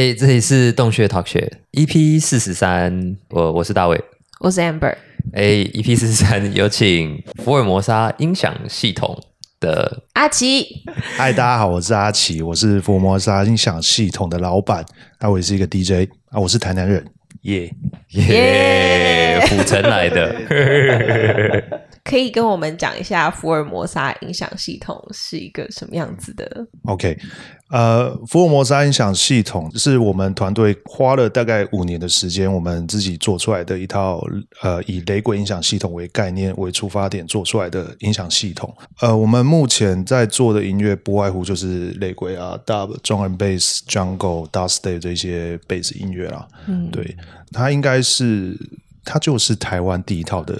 [0.00, 4.02] 哎，这里是洞穴 Talk 穴 EP 四十三，我我是大卫，
[4.40, 4.96] 我是 Amber。
[5.34, 5.42] 哎
[5.74, 9.14] ，EP 四十三有请福尔摩沙音响系统
[9.60, 10.64] 的阿奇。
[11.18, 14.82] 嗨，大家好，我是阿奇，我是福尔摩沙音响系统的老板，
[15.20, 17.04] 那我也是一个 DJ 啊，我是台南人，
[17.42, 17.70] 耶
[18.12, 20.34] 耶，府城来的。
[22.02, 27.16] 可以跟我们讲一下福尔摩沙音响系统是一个什么样子的？OK，
[27.70, 34.20] 呃，福尔摩沙音响系统是我们团队花了大概五年的时间，我们自己做出来的一套
[34.62, 38.74] 呃以雷鬼音响系统为概念为出发点做出来的音响系统。
[39.00, 46.48] 呃，我们目前在做的音乐不外乎就是雷鬼啊、Dub、中人 Bass、Jungle、Dubstep 这些 Bass 音乐啦。
[46.66, 47.16] 嗯，对，
[47.52, 48.56] 它应该是
[49.04, 50.58] 它就是台湾第一套的。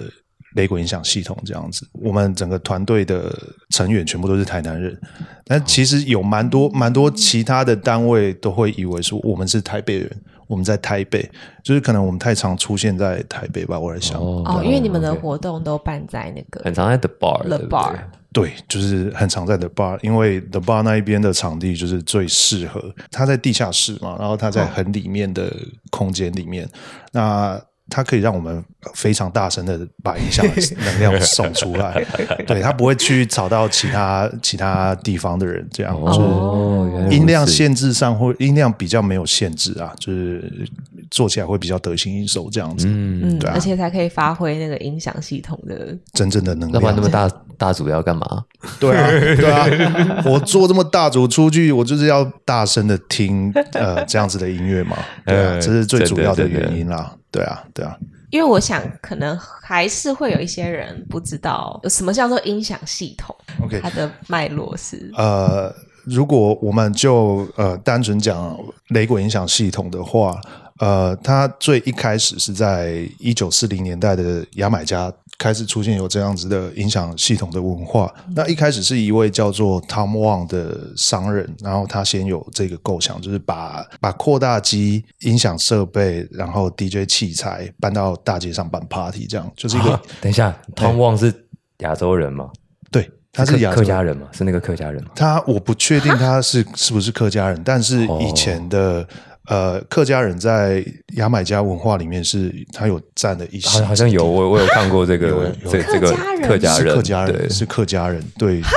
[0.55, 3.33] 雷鬼音响系统这样子，我们整个团队的
[3.69, 4.99] 成员全部都是台南人，
[5.45, 10.11] 但其实有蛮多蛮多其他的单位都会以为说我们是台北人，
[10.47, 11.29] 我们在台北，
[11.63, 17.95] 就是可能我们太常出现在台北吧，我在想哦，因为你们的活动都办在那个很常在 The Bar，The Bar，
[18.33, 25.55] 对，就是很常在 The Bar，因为 The Bar 那一边的场地就是最适合，它在地下室嘛，然后它在很里面的
[25.91, 26.67] 空间里面，
[27.13, 27.61] 那。
[27.89, 30.45] 它可以让我们非常大声的把音响
[30.85, 32.05] 能量送出来，
[32.47, 35.95] 对，它不会去吵到其他其他地方的人，这样。
[35.95, 40.69] 哦，音量限制上或音量比较没有限制啊，就是
[41.09, 46.95] 做起来会比较得心应手这样子，嗯，对，而且才可以发挥那个音响系统的真正的能量。
[46.95, 47.29] 那么大
[47.61, 48.43] 大组要干嘛？
[48.79, 57.15] 对啊， 对啊，我做这么大组出去，我就是要大声的听呃这样子的音乐嘛， 对啊，这是最主要的原因啦。
[57.29, 57.95] 对啊，对啊，
[58.31, 63.35] 因为我想可能还是会有一些人不知道什么叫做音响系统。
[63.63, 65.71] OK，它的脉络是呃，
[66.03, 68.57] 如果我们就呃单纯讲
[68.89, 70.41] 雷鬼音响系统的话，
[70.79, 75.13] 呃，它最一开始是在一九四零年代的牙买加。
[75.41, 78.13] 开始出现有这样子的影响系统的文化。
[78.35, 89.99] 那一开始是一位叫做 Tom Wang 的商人，然后他先有这个构想，就是把把扩大机、音响设备，然后 DJ 器材搬到大街上办 party，这样就是一个。
[90.21, 91.33] 等一下，Tom Wang 是
[91.79, 92.51] 亚洲人吗？
[92.91, 94.27] 对，他是客家人吗？
[94.31, 95.09] 是那个客家人吗？
[95.15, 99.07] 他我不确定他是是不是客家人，但是以前的。
[99.51, 100.81] 呃，客家人在
[101.15, 106.09] 牙买加文化里面是，他有占的一些，好像有我我有看过这个这这个
[106.47, 108.61] 客家人，客家人是客家人，对。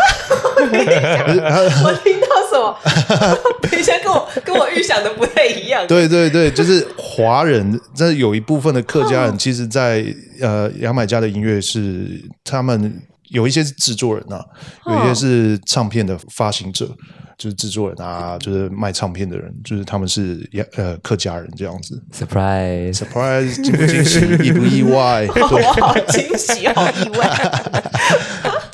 [0.64, 2.76] 我听到什么？
[3.62, 5.86] 等一下，跟我跟我预想的不太一样。
[5.86, 10.04] 对对对，就是华人，这有一部分的客家人，其实，在
[10.40, 13.00] 呃牙买加的音乐是他们
[13.34, 14.42] 有一些是制作人啊，
[14.86, 16.88] 有一些是唱片的发行者。
[17.36, 22.00] 就是制作人啊，就是卖唱片的人，就是他们是呃客家人这样子。
[22.12, 25.26] Surprise，Surprise，惊不惊喜， 意不意外？
[25.34, 27.52] 我好惊喜，好意外。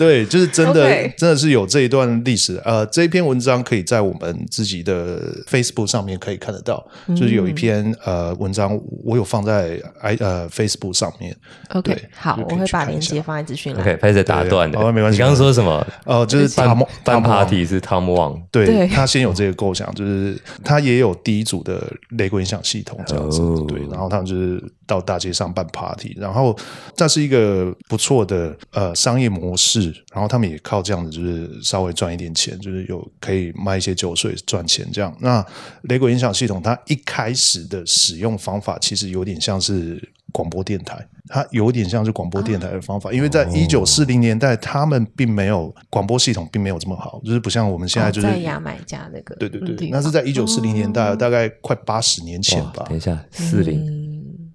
[0.01, 2.59] 对，就是真的，真的是有这一段历史。
[2.65, 11.37] 呃，这一篇文章可以在我们自己的 Facebook 上面可以看得到，就是有一篇呃文章，我有放在 i 呃 Facebook 上面。
[11.75, 13.83] OK，好，我会把链接放在资讯栏。
[13.83, 15.17] OK，拍始打断的，没关系。
[15.17, 15.87] 你刚刚说什么？
[16.07, 26.59] 呃，就是办办 party 是 Tom Wang，对他先有这个构想，就是他也有第一组的雷鬼音响系统这样子，对，然后他们就是到大街上办 party，然后
[26.97, 29.95] 这是一个不错的呃商业模式。
[30.13, 35.17] 然后他们也靠这样子，就是稍微赚一点钱，就是有可以卖一些酒水赚钱这样。
[35.21, 35.47] 那
[35.83, 40.03] 雷鬼音响系统它一开始的使用方法其实有点像是
[40.33, 52.85] 广播电台，它有点像是广播电台的方法，因为在一九四零年代，他们并没有广播系统，并没有这么好，就是不像我们现在就是在牙买加那个，对对对，那是在一九四零年代，大概快八十年前吧。
[52.89, 54.10] 等一下，四零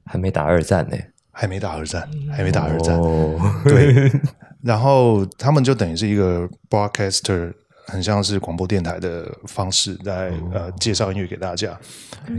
[0.05, 0.97] 还没打二战呢，
[1.31, 2.99] 还没打二战，还没打二战，
[3.65, 4.11] 对。
[4.63, 7.53] 然后他们就等于是一个 broadcaster，
[7.85, 11.77] 很像是广播电台的方式，在呃介绍音乐给大家。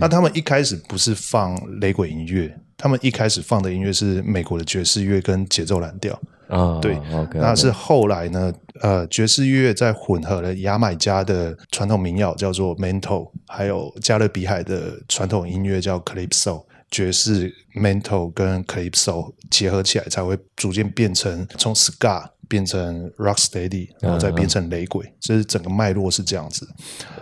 [0.00, 6.80] 那他们一开始不是放雷鬼音乐，他们一开始放的音乐是美国的爵士乐跟节奏蓝调啊。
[6.80, 6.98] 对，
[7.34, 16.64] 那是后来呢，呃，爵士乐在混合了牙买加的传统民谣叫做 Mento，还有加勒比海的传统音乐叫 Calypso。
[16.90, 25.04] 爵士、mental 跟 calypso 结合起来，才会逐渐变成从 ska 变成 rocksteady，然后再变成雷鬼。
[25.20, 26.68] 这是整个脉络是这样子。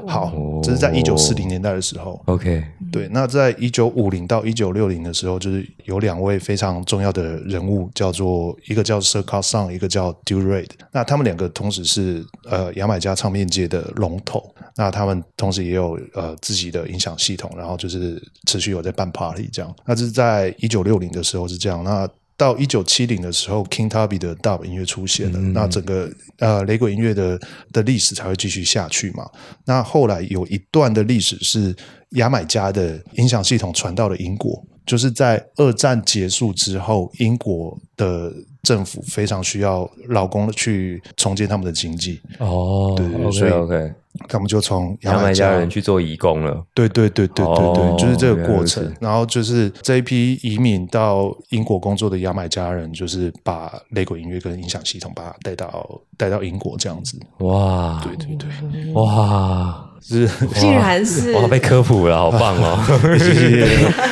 [0.07, 0.33] 好，
[0.63, 2.21] 这是在一九四零年代的时候。
[2.27, 19.75] OK，对，那在一九五零到一九六零的时候，就是有两位非常重要的人物，叫做一个叫 Sir Carl Song，一个叫 d u r a d 那他们两个同时是呃牙买加唱片界的龙头，那他们同时也有呃自己的音响系统，然后就是持续有在办 party 这样。
[19.87, 22.09] 那这是在一九六零的时候是这样，那。
[22.37, 27.41] 到一九七零的时候，King Tubby 的 Dub 音乐出现了，那整个呃雷鬼音乐的
[27.73, 29.31] 的历史才会继续下去嘛。
[29.65, 31.75] 那后来有一段的历史是
[32.15, 38.33] 牙买加的音响系统传到了英国，就是在二战结束之后，英国的
[38.63, 42.21] 政府非常需要劳工去重建他们的经济。
[42.39, 43.93] 哦，对 OK 所以 OK，
[44.29, 46.65] 他们就从牙牙买买加加人去做义工了。
[46.73, 48.95] 对对对对对对，哦就是这个过程。
[49.01, 57.19] 然后就是这一批移民到英国工作的牙买加人，就是把雷鬼音乐跟音响系统把它带到带到英国这样子。
[57.41, 60.29] 哇，对对对，哇，是
[60.61, 62.79] 竟然是哇，被科普了，好棒哦！
[63.19, 63.65] 谢谢，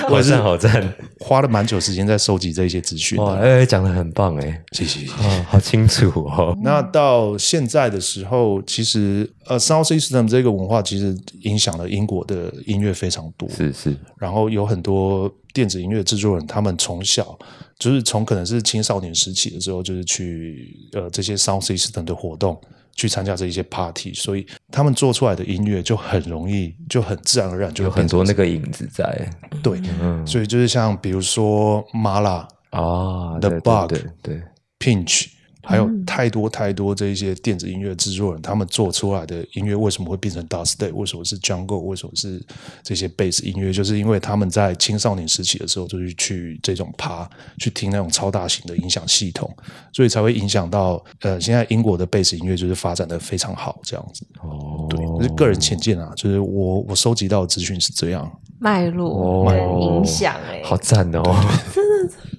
[0.09, 0.95] 我好赞好赞！
[1.21, 3.41] 花了蛮久时间在收集这些资讯哇，的。
[3.43, 5.13] 哎，讲的很棒哎，谢谢谢
[5.49, 6.57] 好清楚哦。
[6.65, 13.47] 那到现在的时候，其实呃，Sound System 这个文化其实影响了英国的音乐非常多。
[13.51, 17.39] 是是，然后有很多电子音乐制作人，他们从小
[17.79, 22.59] 就是从可能是青少年时期的时候，就是去呃这些 sound system 的活动，
[22.95, 29.29] 去参加这一些 party，所以他们做出来的音乐就很容易，就很自然而然就有很多那个影子在。
[29.63, 30.27] 对，嗯。
[30.27, 34.43] 所以就是像比如说 Mala、啊 The 对对 Bug 对对
[34.79, 35.29] ，Pinch。
[35.65, 40.93] 还有太多太多这一些电子音乐制作人，他们做出来的音乐为什么会变成 dubstep？
[40.95, 41.79] 为什么是 jungle？
[41.79, 42.43] 为什么是
[42.83, 43.73] 这些 bass 音乐？
[43.73, 47.29] 就是因为他们在青少年时期的时候，就是去这种趴，
[47.59, 49.49] 去听那种超大型的音响系统，
[49.93, 54.27] 所以才会影响到呃，现在英国的 bass 音乐就是发展的非常好，这样子。
[54.43, 58.31] 哦，对，这是个人浅见啊，就是我我收集到的资讯是这样。
[58.59, 61.23] 脉络跟影响哎、好赞哦！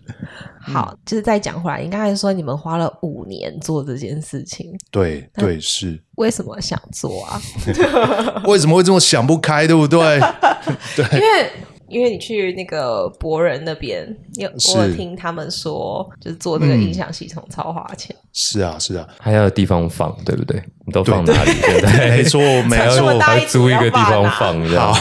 [0.63, 7.42] 好，就是再讲回来，应该是说你们花了五年做这件事情，对对是，为什么想做啊？
[8.48, 10.19] 为什么会这么想不开，对不对？
[10.95, 11.06] 对。
[11.13, 11.51] 因为
[11.89, 14.77] 因为你去那个博人那边，你有是。
[14.77, 20.60] 我有听他们说，就是做这个音响系统超花钱，是啊是啊，还要有地方放，对不对？
[20.88, 21.51] 你都放哪里？
[21.62, 22.10] 现在？
[22.10, 24.95] 没错没错这么大一还租一个地方放，这样。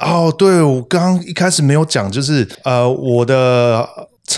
[0.00, 3.88] 哦，对，我刚刚一开始没有讲，就是呃，我的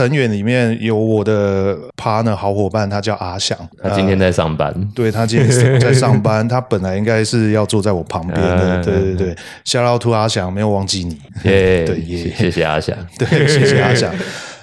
[0.01, 9.27] 成员里面有我的 partner 好伙伴，他叫阿翔，他今天在上班，对他今天在上班， 他本来应该是要坐在我旁边的，嗯 对对。
[9.27, 9.37] 对
[9.67, 14.11] ，shout out to 阿翔，没有忘记你， 耶，对耶谢谢阿翔，对，谢谢阿翔。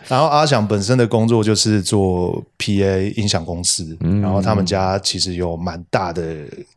[0.08, 6.24] 然后阿翔本身的工作就是做 PA 音响公司，然后他们家其实有蛮大的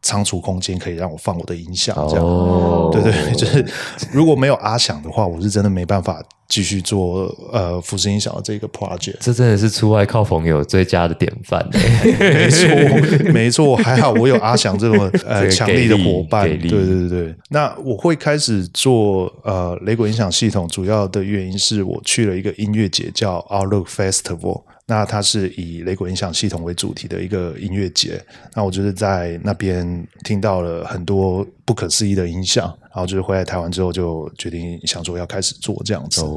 [0.02, 2.24] 仓储空间，可以让我放我的音响，这样。
[2.26, 3.64] 哦，对对，就是
[4.12, 9.14] 如果没有阿翔的话，我是真的没办法继续做呃福斯音响的这个 project。
[9.20, 12.68] 这真的是出外靠朋友最佳的典范欸没错，
[13.32, 16.46] 没错，还好我有阿翔这种呃 强力的伙伴。
[16.58, 24.62] 对对对，那我会开始做呃雷鬼音响系统，主要的原因是我去了一个音乐节叫 Outlook Festival。
[24.90, 28.20] 那它是以雷鬼音响系统为主题的一个音乐节，
[28.56, 36.22] 那我就是在那边听到了很多不可思议的音响，然后就是回来台湾之后就决定想说要开始做这样子。
[36.22, 36.36] 哦，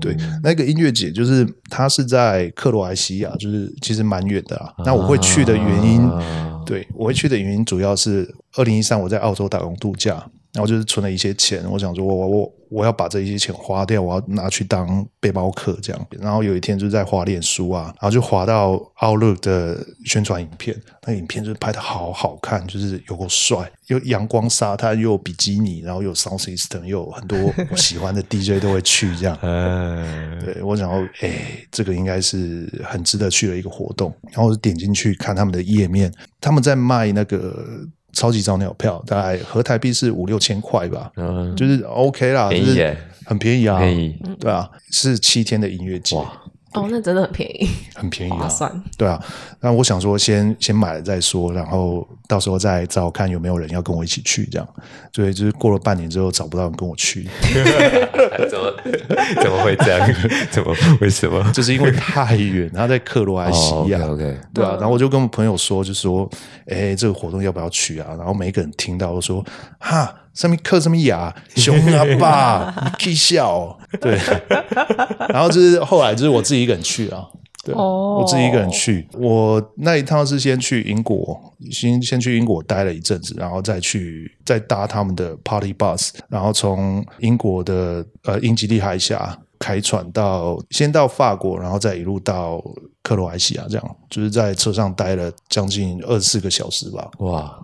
[0.00, 4.72] 对，那个音乐节就是它是在克罗埃西亚，就是其实蛮远的啊。
[4.82, 16.06] 那我会去的原因，啊对我会去的原因主要是二零一三我在澳洲打工度假，然后就是存了一些钱，我想说我我我我要把这一些钱花掉，我要拿去当背包客这样。
[16.20, 20.76] 然后有一天就是在滑脸书啊，然后就滑到 Outlook 的宣传影片，
[21.06, 27.38] 那影片就是拍的好好看，就是有够帅，有阳光沙滩，又有比基尼，然后有 sound system，又有很多
[27.70, 29.38] 我喜欢的 DJ 都会去这样。
[29.42, 31.32] 嗯， 对我想要，哎、
[31.70, 34.12] 这个应该是很值得去的一个活动。
[34.32, 37.80] 然后我就点进去看他们的页面，他们在卖那个
[38.12, 44.16] 超级早鸟票，大概合台币是五六千块吧，嗯，就是 OK 啦，就是便宜很便宜啊，便宜。
[44.38, 46.32] 对啊，是七天的音乐节，哇，
[46.72, 48.82] 哦，那真的很便宜， 很便宜啊，划算。
[48.96, 49.22] 对啊。
[49.60, 54.68] 那我想说先先买了再说，然后到时候再找看有没有人要跟我一起去这样。
[55.12, 57.28] 所以就是过了半年之后找不到人跟我去，
[58.48, 58.72] 怎么
[59.42, 60.08] 怎么会这样？
[60.50, 61.42] 怎么为什么？
[61.52, 63.98] 就是因为太远，他在克罗埃西亚。
[64.00, 66.28] 哦，OK，对啊，然后我就跟我朋友说，就说，
[66.68, 68.14] 哎，这个活动要不要去啊？
[68.16, 69.44] 然后每一个人听到都说，
[69.78, 74.18] 哈，上面刻什么雅， 熊阿爸，你可以笑哦，对。
[75.28, 77.26] 然后就是后来就是我自己一个人去啊，
[77.62, 79.06] 对我自己一个人去。
[79.18, 81.38] 我那一趟是先去英国，
[81.70, 92.60] 先先去英国待了一阵子，然后再去再搭他们的 Party Bus，然后从英国的呃英吉利海峡开船到先到法国，然后再一路到
[93.02, 97.08] 克罗埃西亚，这样就是在车上待了将近二十四个小时吧。
[97.18, 97.58] 哇，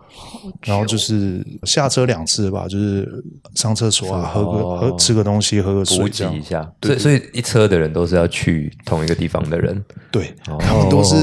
[0.61, 3.25] 然后就是下车两次吧，就是
[3.55, 6.43] 上厕所啊，喝个哦喝吃个东西，喝个水这样给一。
[6.43, 6.71] 下。
[6.83, 9.83] 所以所以一车的人都是要去同一个地方的人。
[10.11, 11.17] 对，哦他们都是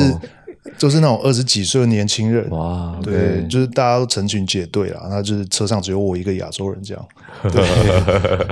[0.80, 2.50] 都是那种二十几岁的年轻人。
[2.50, 7.06] 哇，对就是大家都成群结队啦，那就是车上只有我一个亚洲人这样。
[7.52, 7.64] 对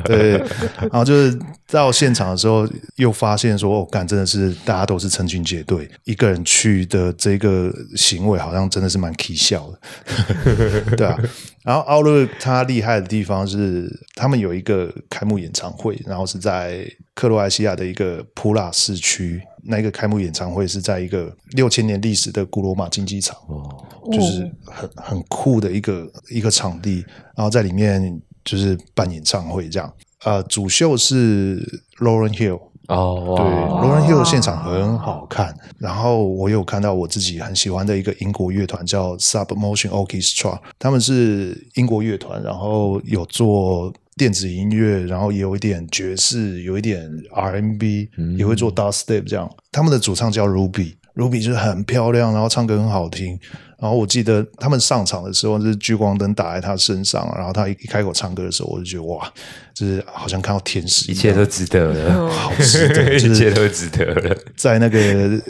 [0.03, 0.31] 对，
[0.79, 1.37] 然后就是
[1.67, 11.17] 到现场的时候，又发现说，哦，干真的是大家都是成群结队，一个人去的这个行为，好像真的是蛮蹊跷的， 对啊。
[11.63, 19.41] 然后奥乐他厉害的地方是，他们有一个开幕演唱会，然后是在克罗埃西亚的一个普拉市区。
[19.63, 29.93] 那个开幕演唱会是在一个六千年历史的古罗马竞技场，哦，就是很很酷的一个一个场地，然后在里面就是办演唱会这样。
[30.23, 31.59] 呃，主秀是
[31.97, 35.51] Lauren Hill，哦，对，，Lauren Hill 的现场很好看。
[35.79, 43.91] 然后我有看到我自己很喜欢的一个英国乐团叫 Submotion Orchestra，他们是英国乐团，然后有做
[44.21, 49.49] 电子音乐，然后也有一点爵士，有一点 R&B，、也会做 dubstep 这样。
[49.71, 50.93] 他们的主唱叫 Ruby。
[51.15, 53.39] Ruby 就是很漂亮，然后唱歌很好听。
[53.79, 59.27] 然后我记得他们上场的时候，就是聚光灯打在他身上，然后他一一开口唱歌的时候，我就觉得哇，
[59.73, 64.37] 就是好像看到天使一一，切都值得了，好值得，就 一切都值得了。
[64.55, 65.41] 在那个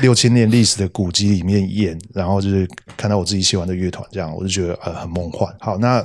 [0.00, 2.66] 六千年历史的古迹里面演，然后就是
[2.96, 5.54] 看到我自己喜欢的乐团，这样我就觉得呃很梦幻。
[5.60, 6.02] 好，那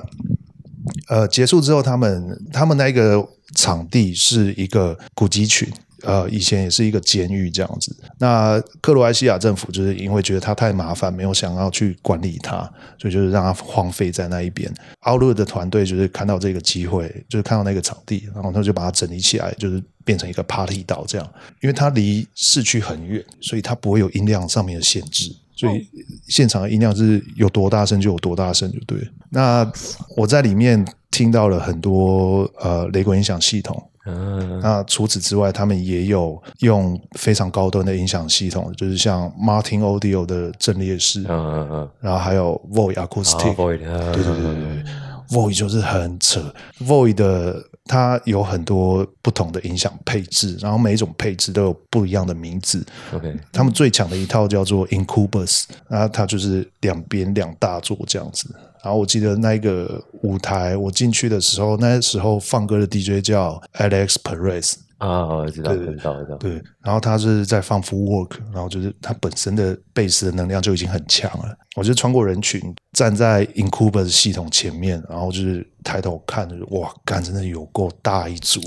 [1.08, 5.68] 呃结束之后，他们他们那个场地是一个古迹群。
[6.04, 7.94] 呃，以前也是一个监狱这样子。
[8.20, 12.60] 那克罗埃西亚政府就是因为觉得它太麻烦，没有想要去管理它，
[12.98, 14.74] 所以就是让它荒废在那一边。
[15.02, 21.34] 奥勒的团队就是看到这个机会，就是看到那个场地，然后他就把它整理起来，就是变成一个 party 岛这样。
[21.62, 25.88] 因为它离市区很远，所以它不会有音量上面的限制，所以
[26.28, 28.98] 现场的音量是有多大声就有多大声，就对。
[29.30, 29.70] 那
[30.16, 33.84] 我在里面听到了很多呃雷鬼音响系统。
[34.06, 44.84] 嗯，那除此之外，他们也有用非常高端的音响系统，就是像 Martin Audio 的阵列式，嗯嗯嗯，然后还有 Void Acoustic，、，Void，对对对对对
[45.30, 46.42] ，Void 就是很扯
[46.80, 52.86] ，Void 的它有很多不同的音响配置，然后每一种配置都有不一样的名字。
[53.12, 58.48] ，OK，他们最强的一套叫做 Incubus，然后它就是两边两大座这样子。
[58.84, 71.56] 然后我记得那个舞台，我进去的时候，那时候放歌的 DJ 叫 Alex Perez，啊，我知道，对知道，知道，对，然后他是在放 full work，然后就是他本身的贝斯的能量就已经很强了。
[71.76, 78.60] 我就穿过人群，站在 Incubus 系统前面，然后就是抬头看，就是哇，干，真的有够大一组，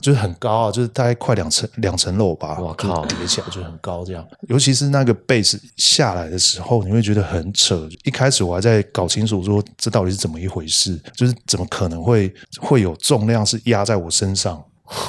[0.00, 4.26] 就是很高啊，就是大概快两层两层楼吧，哇靠就是叠起来就很高这样。
[4.48, 7.86] 尤其是那个贝斯下来的时候，你会觉得很扯。
[8.04, 14.64] 一开始我还在搞清楚说这到底是怎么一回事，就是怎么可能会会有重量是压在我身上。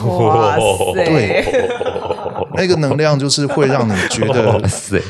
[0.05, 1.69] 哇塞，对。
[2.55, 5.01] 那个能量就是会让你觉 哇得塞，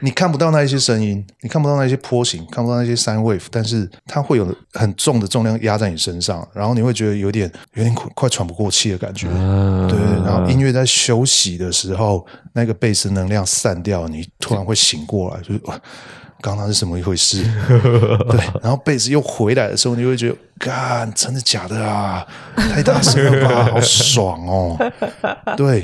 [0.00, 9.26] 你看不到那一些声音，你看不到那些波形，看不到那些 sine wave，但是它会有很重的重量压在你身上，然后你会觉得有点有点快快喘不过气的感觉。
[9.30, 9.86] 嗯。
[9.88, 12.24] 对，然后音乐在休息的时候，
[12.54, 15.78] 那个贝斯能量散掉，你突然会醒过来，就是哇
[16.44, 17.42] 刚刚是什么一回事？
[18.28, 22.26] 对，然后贝斯又回来的时候，你就会觉得，干，真的假的啊？
[22.54, 24.76] 太大声了吧，好爽哦！
[25.56, 25.82] 对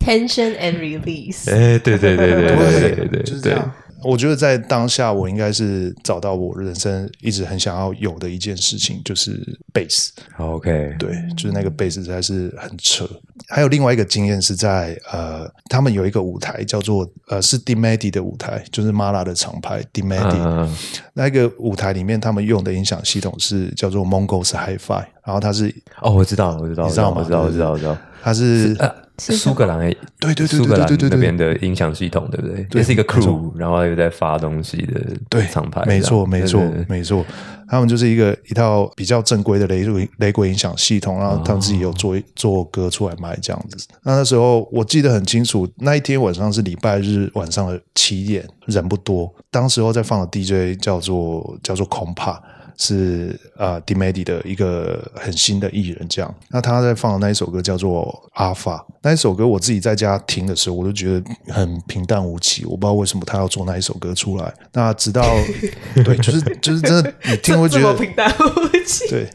[0.00, 3.70] ，tension and release，哎，对对对对对对对，就是这样。
[4.04, 9.40] 我觉得在当下，我应该是找到我人生一直很想要有的一件事情，就是
[9.72, 10.12] 贝斯。
[10.38, 13.08] ，OK，对，就是那个贝斯实在是很扯。
[13.48, 20.76] 还有另外一个经验是在呃，他们有一个舞台叫做呃是 Dimedi 的舞台，就是 Mala 的厂牌嗯
[21.14, 27.96] 那个舞台里面，他们用的音响系统是叫做 Mongols Hi-Fi，然后它是哦，我知道，我知道，你知道吗我知道，我知道，我知道。
[28.22, 32.62] 它是呃，苏格兰诶，对对对对苏格兰对对对对那边的音响系统，对不对？
[32.64, 37.24] 对也是一个 crew，然后又在发东西的对厂牌，没错，没错对对对，没错。
[37.70, 43.86] 他们就是一个一套比较正规的雷鬼雷鬼音响系统，然后他们自己有做做歌出来卖这样子。
[44.04, 49.30] 那那时候我记得很清楚，那一天晚上是礼拜日晚上的七点，人不多。
[49.50, 52.38] 当时候在放的 DJ 叫做叫做 Compa。
[52.78, 56.34] 是呃 d i m e d i 的一个很新的艺人，这样。
[56.48, 64.54] 那他在放的那一首歌叫做《Alpha》，那一首歌我自己在家听的时候，我都觉得很平淡无奇，我不知道为什么他要做那一首歌出来。
[64.72, 65.22] 那直到
[65.94, 69.08] 对，就是就是真的，你听会觉得平淡无奇。
[69.10, 69.28] 对，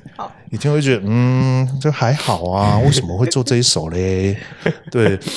[0.50, 4.38] 你听会觉得嗯，这还好啊，为什么会做这一首嘞？
[4.90, 5.20] 对。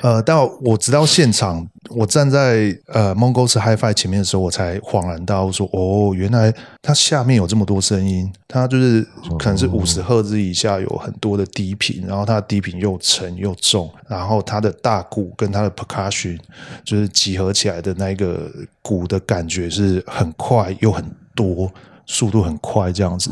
[0.00, 9.06] 呃，但我直到现场，我站在呃 Mongols HiFi 前面的时候，我才恍然大悟，说哦，原来它下面有这么多声音，它就是
[9.38, 16.38] 可能是五十赫兹以下有很多的低频，然后它的低频又沉又重，然后它的大鼓跟它的 percussion
[16.84, 18.50] 就是集合起来的那个
[18.82, 21.04] 鼓的感觉是很快又很
[21.34, 21.70] 多。
[22.08, 23.30] 速度很快，这样子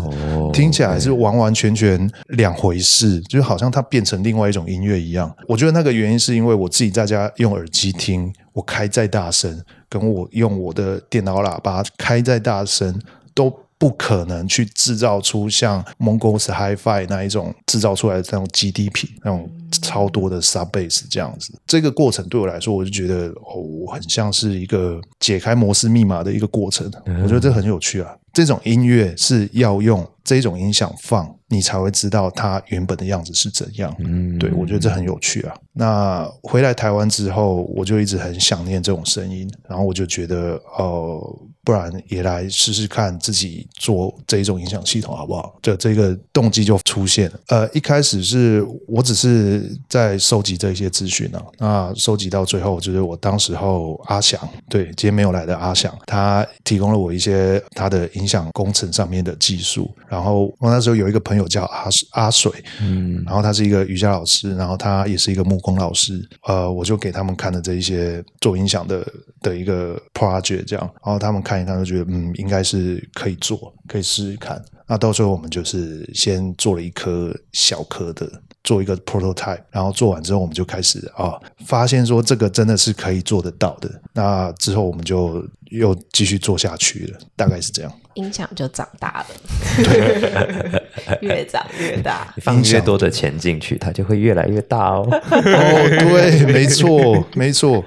[0.53, 5.35] 听起来是完完全全两回事，就好像它变成另外一种音乐一样。
[5.49, 13.03] 我觉得那个原因是因为我自己在家用耳机听，我开再大声，跟我用我的电脑喇叭开再大声
[13.35, 13.53] 都。
[13.79, 19.47] 不可能去制造出像 Mongols HiFi 那一种制造出来的那种基地品，那种
[19.83, 21.53] 超多的 Sub Bass 这样子。
[21.67, 26.91] 这个过程对我来说，我就觉得哦，很像是一个解开摩斯密码的一个过程。
[27.23, 28.17] 我觉得这很有趣啊。
[28.37, 33.97] 这种音乐是要用这种音响放，你才会知道它原本的样子是怎样。
[34.01, 35.55] 嗯，对我觉得这很有趣啊。
[35.73, 41.35] 那回来台湾之后，我就一直很想念这种声音，然后我就觉得哦。
[41.67, 45.59] 不然也来试试看自己做这一种音响系统好不好？
[45.61, 47.41] 就这个动机就出现了。
[47.49, 59.95] 呃，一开始是我只是在收集这些资讯啊，那收集到最后就是我当时候阿翔，对，今天没有来的阿翔，他提供了我一些他的音响工程上面的技术。
[60.09, 66.27] 然后我那时候有一个朋友叫阿阿水，嗯，然后他是一个瑜伽老师，然后他也是一个木工老师。
[66.47, 69.07] 呃，我就给他们看了这一些做音响的
[69.41, 71.57] 的一个 project，这样，然后他们看。
[71.57, 74.63] 一看就觉得嗯，应该是可以做，可以试试看。
[74.87, 78.31] 那到最后我们就是先做了一颗小颗的，
[78.63, 81.33] 做一个 prototype，然后做完之后我们就开始啊，
[81.65, 83.91] 发现说这个真的是可以做得到的。
[84.13, 87.91] 那之后我们就又继续做下去了，大概是这样。
[88.17, 90.83] 音响就长大了，
[91.23, 92.35] 越长越大。
[92.43, 95.07] 放越多的钱进去，它就会越来越大哦。
[95.13, 97.85] 哦，对，没错，没错。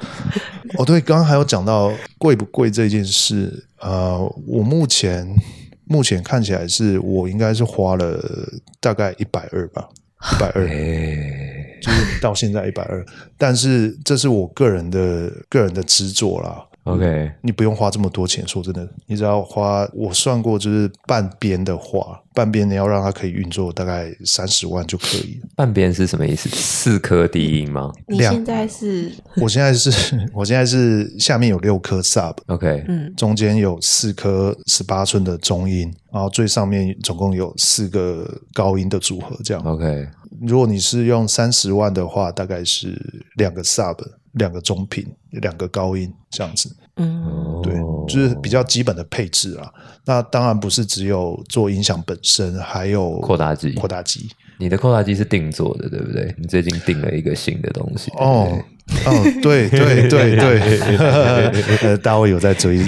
[0.77, 4.17] 哦，对，刚刚还有讲到贵不贵这件事，呃，
[4.47, 5.27] 我目前
[5.85, 8.23] 目前看起来是我应该是花了
[8.79, 9.89] 大概一百二吧，
[10.31, 10.67] 一百二，
[11.81, 13.03] 就是到现在一百二，
[13.37, 16.63] 但是这是我个人的个人的执着啦。
[16.93, 25.39] OK，你不用花这么多钱，说真的，你只要花，我算过，就是半边的话，半边你要让它可以运作，大概三十万就可以。
[25.55, 26.49] 半边是什么意思？
[26.49, 27.91] 四颗低音吗？
[28.07, 29.11] 你现在是？
[29.41, 29.91] 我现在是，
[30.33, 40.07] 我现在是下面有六颗 Sub，OK，嗯，中间有四颗十八寸的中音，然后最上面总共有四个高音的组合，这样 OK。
[40.41, 42.97] 如果你是用三十万的话，大概是
[43.35, 43.97] 两个 Sub。
[44.33, 47.73] 两个中频，两个高音，这样子，嗯，对，
[48.07, 49.71] 就是比较基本的配置啊。
[50.05, 54.29] 那当然不是只有做音响本身，还有扩大机，扩大机。
[54.57, 56.35] 你的扩大机是定做的，对不对？
[56.37, 58.57] 你最近定了一个新的东西，哦。
[59.05, 60.79] 哦，对对对对，
[61.81, 62.79] 呃，大卫有在追。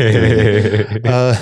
[1.04, 1.36] 呃，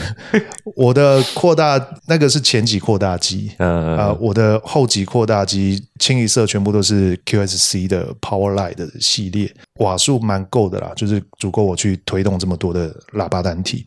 [0.75, 13.85] 我的扩大那个是前级扩大机，呃，我的后级扩大机清一色全部都是 QSC 的 Powerline 的系列，瓦数蛮够的啦，就是足够我去推动这么多的喇叭单体。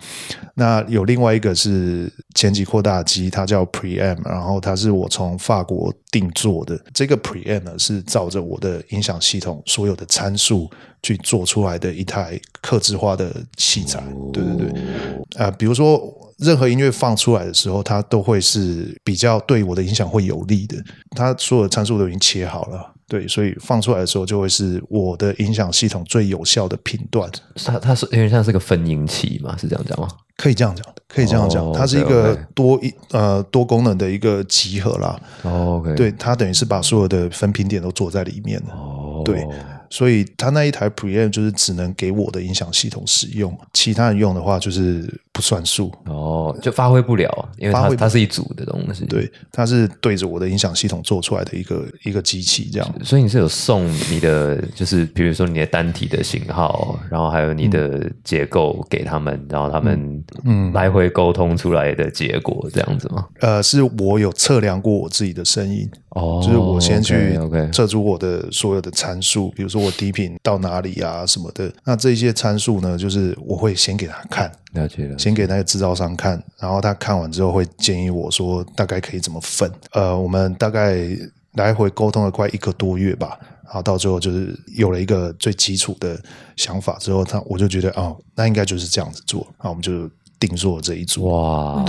[0.54, 6.78] 那有另外一个是前级扩大机，它叫 Preamp，然后它是我从法国定做的。
[6.92, 10.61] 这个 Preamp 呢是照着我的音响系统所有的参数
[11.02, 14.02] 去做出来的一台克制化的器材。
[14.32, 16.02] 对对对，啊，比如说
[16.38, 20.76] 任何音乐放出来的时候，它都会是比较对我的影响会有利的。
[21.16, 22.92] 它所有的参数都已经切好了。
[23.08, 27.30] 对，所以放出来的时候就会是我的音响系统最有效的频段。
[27.62, 29.54] 它它是因为它是个分音器嘛？
[29.58, 30.08] 是这样讲吗？
[30.38, 31.70] 可以这样讲，可以这样讲。
[31.74, 35.20] 它是一个多一呃多功能的一个集合啦。
[35.42, 39.22] OK，对，它等于是把所有的分频点都做在里面了。
[39.24, 39.46] 对。
[39.92, 52.94] 所以他那一台 Preamp 就是只能给我的音响系统使用，其他人用的话就是不算数哦，就发挥不了，因为它它是一组的东西，对，它是对着我的音响系统做出来的一个一个机器这样。
[53.02, 63.26] 所以你是有送你的，就是比如说你的单体的型号，然后还有你的结构给他们，然后他们嗯来回沟通出来的结果这样子吗？
[63.40, 65.90] 呃，是我有测量过我自己的声音。
[66.10, 67.38] 哦，就是我先去
[67.72, 71.72] 测出我的所有的参数，比如说我低频到哪里啊什么的。
[71.84, 79.70] 那这些参数呢，就是我会先给他看，了解了，先给那个制造商看，然后他看完之后会建议我说大概可以怎么分。
[79.92, 81.06] 呃，我们大概
[81.52, 86.18] 来回沟通了快一个多月吧，然后到最后就是有了一个最基础的
[86.56, 90.08] 想法之后，他我就觉得哦，那应该就是这样子做，那我们就
[90.40, 91.26] 定做这一组。
[91.28, 91.84] 哇，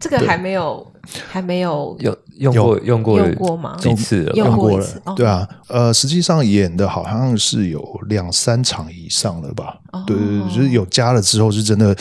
[0.00, 0.86] 这个还没有。
[1.26, 3.78] 还没有用用过用过用过吗？
[3.80, 4.32] 几次了？
[4.34, 5.48] 用过了，对啊。
[5.68, 9.78] 呃，实际上演的好像是有两三场以上了吧？
[10.06, 11.94] 对对对，就是有加了之后，是真的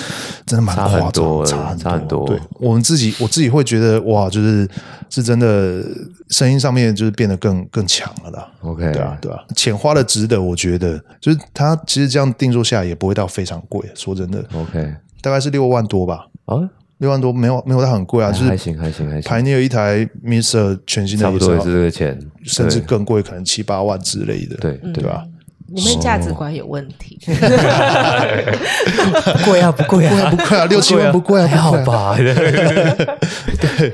[0.46, 2.28] 真的蛮夸张，差差很多。
[2.28, 4.68] 对我们自己，我自己会觉得哇，就是
[5.10, 5.82] 是真的
[6.28, 8.52] 声音上面就是变得更更强了啦。
[8.64, 14.44] OK，对啊对啊，钱花的值得，我觉得就是它其实这样定做下来也不会到非常贵，说真的。
[14.54, 16.28] OK，大概是六万多吧。
[16.44, 16.70] 啊。
[17.00, 19.30] 六万多没有没有，它很贵啊，就是还行还行还行。
[19.30, 25.24] 排你有一台 Mister 全新的，差不多也是这个钱，甚至更贵，可能七八万之类的，对对吧？
[25.70, 27.20] 你们价值观有问题。
[29.46, 32.16] 贵啊不贵啊不贵啊，六七万不贵啊，还好吧？
[32.18, 32.34] 对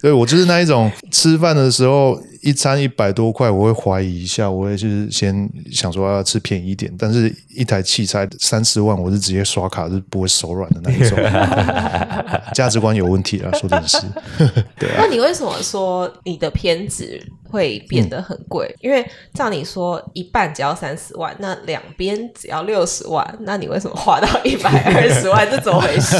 [0.00, 2.20] 对，我就是那一种吃饭的时候。
[2.42, 11.18] 一餐一百多块，我会怀疑一下，我也是先想说要吃便宜一点，但是一台器材三四万，我是直接刷卡是不会手软的那一种，
[12.54, 13.98] 价值观有问题啊，说的是。
[14.78, 14.96] 对啊。
[14.98, 18.74] 那你为什么说你的片子会变得很贵？
[18.80, 25.46] 因为照你说一半只要三十万，那两边只要六十万，那你为什么花到一百二十万？
[25.50, 26.16] 这怎么回事？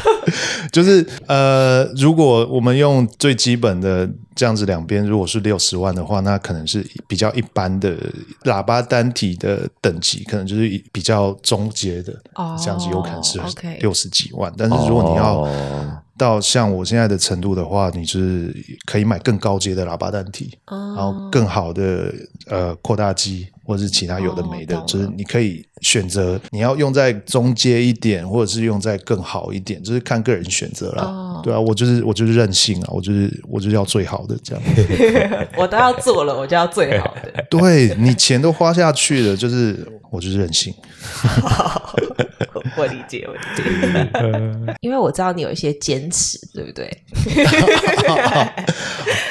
[0.70, 4.08] 就是呃，如果我们用最基本的。
[4.38, 7.98] 这样子两边如果是六十万的话，那可能是比较一般的
[8.44, 10.60] 喇叭单体的等级，可能就是
[10.92, 12.12] 比较中阶的，
[12.56, 13.40] 这样子有可能是
[13.80, 14.54] 六十几万。
[14.56, 15.44] 但是如果你要
[16.18, 18.54] 到像我现在的程度的话，你是
[18.84, 22.12] 可以买更高阶的喇叭单体，然后更好的
[22.48, 23.46] 呃扩大机。
[23.68, 31.42] 或者是其他有的没的，就是你可以选择你要用在中阶一点，或者是用在更好一点，就是看个人选择了。
[31.44, 34.64] 对啊，我就是我就是任性啊，我就是我就是要最好的这样。
[35.54, 37.44] 我都要做了，我就要最好的。
[37.50, 40.72] 对你钱都花下去了，就是我就是任性。
[42.76, 44.76] 我理解，我理解。
[44.80, 46.90] 因为我知道你有一些坚持，对不对？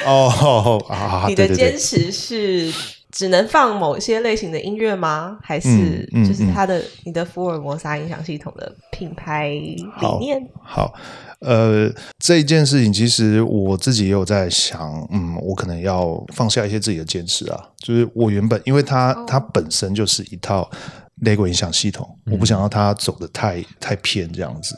[0.06, 2.72] 哦，你的坚持是。
[3.10, 5.38] 只能放某些类型的音乐吗？
[5.42, 9.82] 还是就是它的你的福尔摩沙音响系统的品牌理
[10.20, 10.38] 念？
[10.62, 10.92] 好，
[11.40, 17.58] 呃，这一件事情其实我自己也有在想，嗯，我可能要放下一些自己的坚持啊。
[17.78, 20.70] 就是我原本因为它它本身就是一套
[21.22, 24.76] 雷鬼音响系统，我不想要它走的太太偏这样子，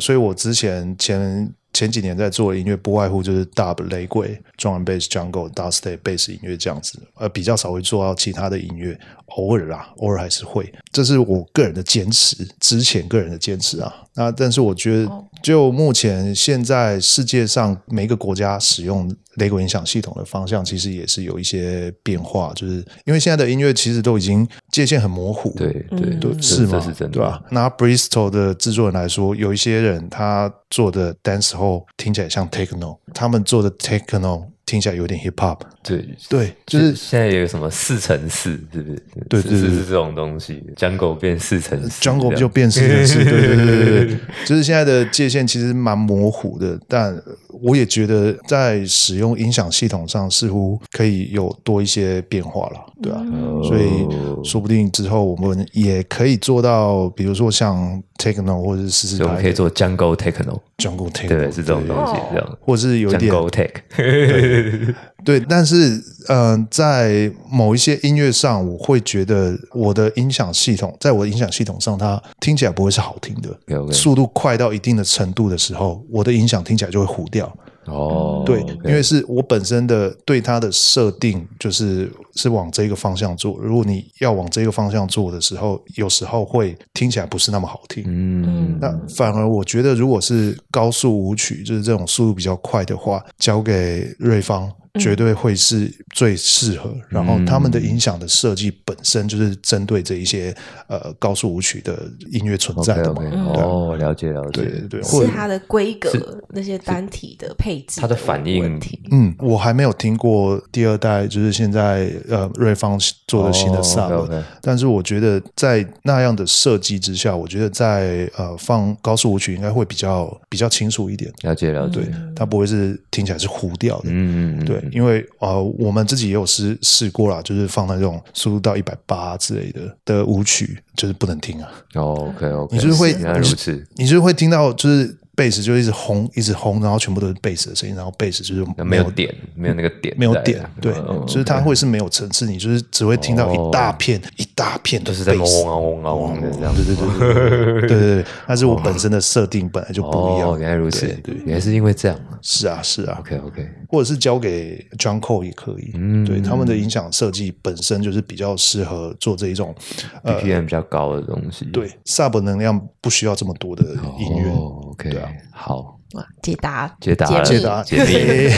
[0.00, 1.52] 所以我之前前。
[1.74, 8.96] 前几年在做的音乐，不外乎就是 Dub、雷鬼、Drum and Bass、Jungle、Dubstep、Bass 音乐这样子，呃，比较少会做到其他的音乐，
[9.36, 10.72] 偶尔啦，偶尔还是会。
[10.92, 13.92] 这是我个人的坚持，之前个人的坚持啊。
[14.16, 26.80] 那但是我觉得，就目前现在世界上每个国家使用雷鬼音响系统的方向，其实也是有一些变化，就是因为现在的音乐其实都已经界限很模糊，对对对，是吗？
[26.98, 27.42] 对吧？
[27.50, 34.53] 拿 Bristol 的制作人来说，有一些人他做的 dance 后听起来像 techno，他们做的 techno。
[34.66, 39.02] 听起来有点 hip hop，对对，就是现在有什么四乘四，是不是？
[39.28, 47.14] 对对对，是这种东西，jungle 变四乘，jungle 就变四乘四，对对对对对， 就是现在的界限其实蛮模糊的，但
[47.62, 53.20] 我也觉得在使用音响系统上似乎可以有多一些变化了，对啊，
[53.62, 54.06] 所以
[54.42, 64.53] 说不定之后我们也可以做到，比如说像 techno 或者是试试看，可以做 jungle techno，jungle techno，对，是这种东西，这样，或者是有点 jungle tech。
[65.24, 73.92] 对，但是嗯，在某一些音乐上，我会觉得我的音响系统，在我的音响系统上，它听起来不会是好听的。
[73.92, 77.50] 速度快到一定的程度的时候，我的音响听起来就会糊掉。
[77.86, 83.58] 哦，对，因为是我本身的对它的设定，就是是往这个方向做。
[83.60, 88.04] 如果你要往这个方向做的时候，有时候会听起来不是那么好听。
[88.06, 94.70] 嗯，那反而我觉得，如果是高速舞曲，就是这种速度比较快的话，交给瑞芳。
[95.00, 100.54] 绝对会是最适合，然后他们的音响的设计本身就是针对这一些
[100.86, 103.22] 呃高速舞曲的音乐存在的嘛。
[103.56, 108.80] 哦，了解了解，对对对，是它的规格那些单体的配置，它的反应。
[109.10, 121.32] 嗯，我还没有听过第二代，就是现在呃瑞芳做的新的 Sub，但是我觉得在那样的设计之下，我觉得在呃放高速舞曲应该会比较比较清楚一点。
[121.42, 122.00] 了解了解，
[122.36, 124.04] 它不会是听起来是糊掉的。
[124.06, 124.83] 嗯嗯，对。
[124.92, 131.68] 因为呃，我们自己也有试试过啦，就是放那种速度到一百八之类的的舞曲，就是不能听啊。
[131.94, 135.16] 哦，OK OK，你就是会原来如此，你就是会听到就是。
[135.36, 140.94] 贝斯就一直轰，一直轰，然后全部都是贝斯的声音，然后贝斯就是没有点，没有那个点，没有点，对，
[141.26, 159.72] 就是它会是没有层次，你就是只会听到一大片一大片都是在嗡啊嗡啊嗡的这样，对对对对对对对，但是我本身的设定本来就不一样，原来如此，对，原来是因为这样，是啊是啊，OK OK，或者是交给 John Cole 也可以，嗯，对，他们的音响设计本身就是比较适合做这一种
[160.24, 163.84] BPM 比较高的东西，对，Sub 能量不需要这么多的
[164.18, 166.00] 音乐，OK，对啊，好。
[166.42, 168.48] 解答，解答，解答，解密。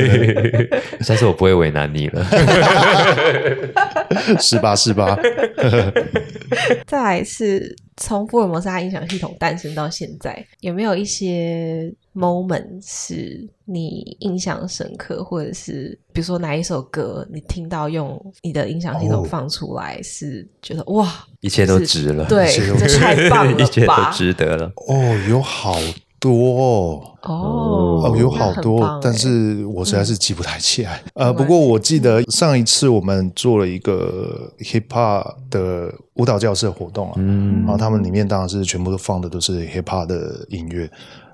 [1.04, 2.24] 下次我不会为难你了。
[4.40, 4.74] 是吧？
[4.74, 5.14] 是吧？
[6.86, 24.72] 再来是从福尔摩斯音响系统诞生到现在，有没有一些 moment 是你印象深刻，或者是比如说哪一首歌你听到用你的音响系统放出来，是觉得哇，一切都值了，对， 这太棒了，一切都值得了。
[24.76, 25.76] 哦，有好。
[26.24, 31.02] 多哦，有好多，但是我实在是记不太起来。
[31.12, 40.90] 呃，不过我记得上一次我们做了一个 hip hop 的舞蹈教室活动啊，然后他们里面当然是全部都放的都是 hip hop 的音乐。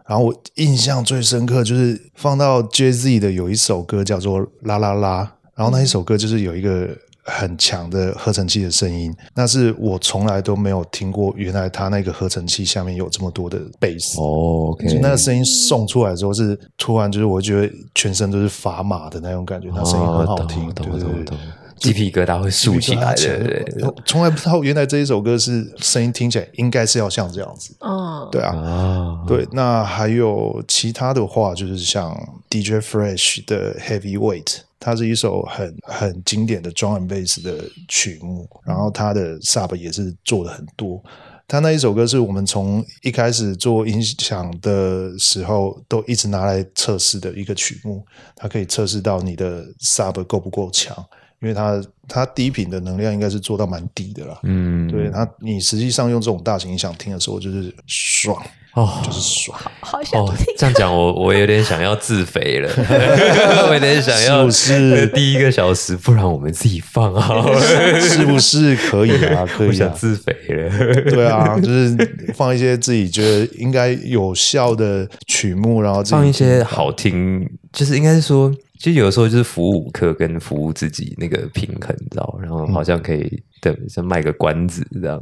[0.09, 6.89] 然后我印象最深刻就是放到 Jay Z 的有一首歌叫做啦啦啦，然后那一首歌就是有一个。
[7.25, 11.33] 很强的合成器的声音，那是我从来都没有听过。
[11.37, 21.39] 原来他那个合成器下面有这么多的贝斯哦，那个声音送出来之后是突然就是我觉得全身都是砝码的那种感觉，那声音很好听，对对对，
[21.81, 23.93] 鸡皮疙瘩会竖起来的。
[24.07, 27.75] 从来不知道原来这一首歌是声音听起来应该是要像这样子。
[27.81, 29.49] 嗯，对啊，对。
[29.51, 32.15] 那还有其他的话，就是像
[32.49, 34.59] DJ Fresh 的 Heavyweight。
[34.83, 41.03] 它是一首很很经典的 drum and bass 的曲目，然后它的 sub 也是做的很多。
[41.47, 48.03] 他那一首歌是我们从一开始做音响的时候都一直拿来测试的一个曲目，
[48.37, 50.97] 它可以测试到你的 sub 够不够强，
[51.41, 54.39] 因为它它低频的能量应该是做到蛮低的啦。
[54.43, 58.37] 嗯，对它，你实际上用这种大型音响听的时候就是爽。
[58.75, 60.47] 哦，就是爽，好想听。
[60.57, 62.71] 这样讲，我我有点想要自肥了，
[63.67, 67.43] 我有点想要是 第一个小时，不然我们自己放啊，
[67.99, 69.45] 是不是可以啊？
[69.45, 71.97] 可以想自肥了，对啊，就是
[72.33, 78.55] 放一些自己觉得应该有效的曲目，然后放一些好听，就是应该是说。
[78.81, 82.39] 其实有的时候就是服务客跟服务自己那个平衡，你知道？
[82.41, 85.21] 然后好像可以对，像卖个关子这样。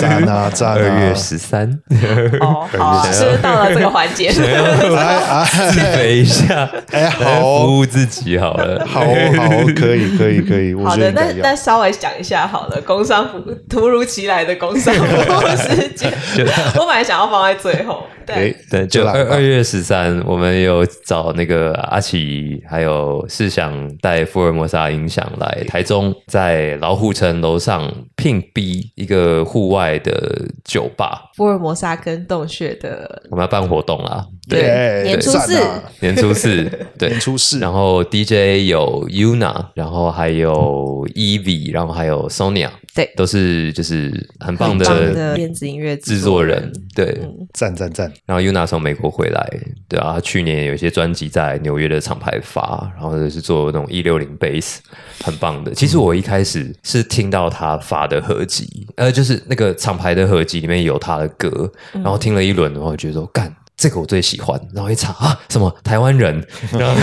[0.00, 0.74] 赞啊 赞！
[0.74, 1.70] 二月十三，
[2.40, 4.32] 哦， 好，是不是到了这个环节？
[4.32, 9.06] 等一下，哎，好，服务自己好了，好好，
[9.76, 10.74] 可以可以可以。
[10.74, 16.12] 好的，那那稍微讲一下好了，工商服突如其来的工商服务时间，
[16.76, 18.02] 我本来想要放在最后。
[18.26, 31.25] 对对，就二二月十三，我们有找那个阿奇，还有是想带福尔摩沙音响来台中，在老虎城楼上聘逼一个户外的酒吧。
[31.36, 34.26] 福尔摩沙跟洞穴的，我们要办活动啦。
[34.48, 35.60] 对， 年初四，
[36.00, 36.64] 年初四，
[36.98, 37.58] 对，年初四。
[37.58, 47.20] 然后 DJ 有 Yuna，然后还有 Evie，然后还有 Sonia，对，都是就是很棒的电子音乐制作人，对，
[47.52, 48.10] 赞赞赞。
[48.24, 49.46] 然后 Yuna 从美国回来，
[49.88, 54.78] 对啊，去年有一些专辑在纽约的厂牌发，然后就是做那种一六零 bass，
[55.22, 55.74] 很棒的。
[55.74, 63.54] 其实我一开始是听到他发的合集，呃，就是那个厂牌的合集里面有他的歌，然后听了一轮然后，觉得说干。
[63.76, 66.96] 这个我最喜欢，然后一查啊，什么台湾人， 然后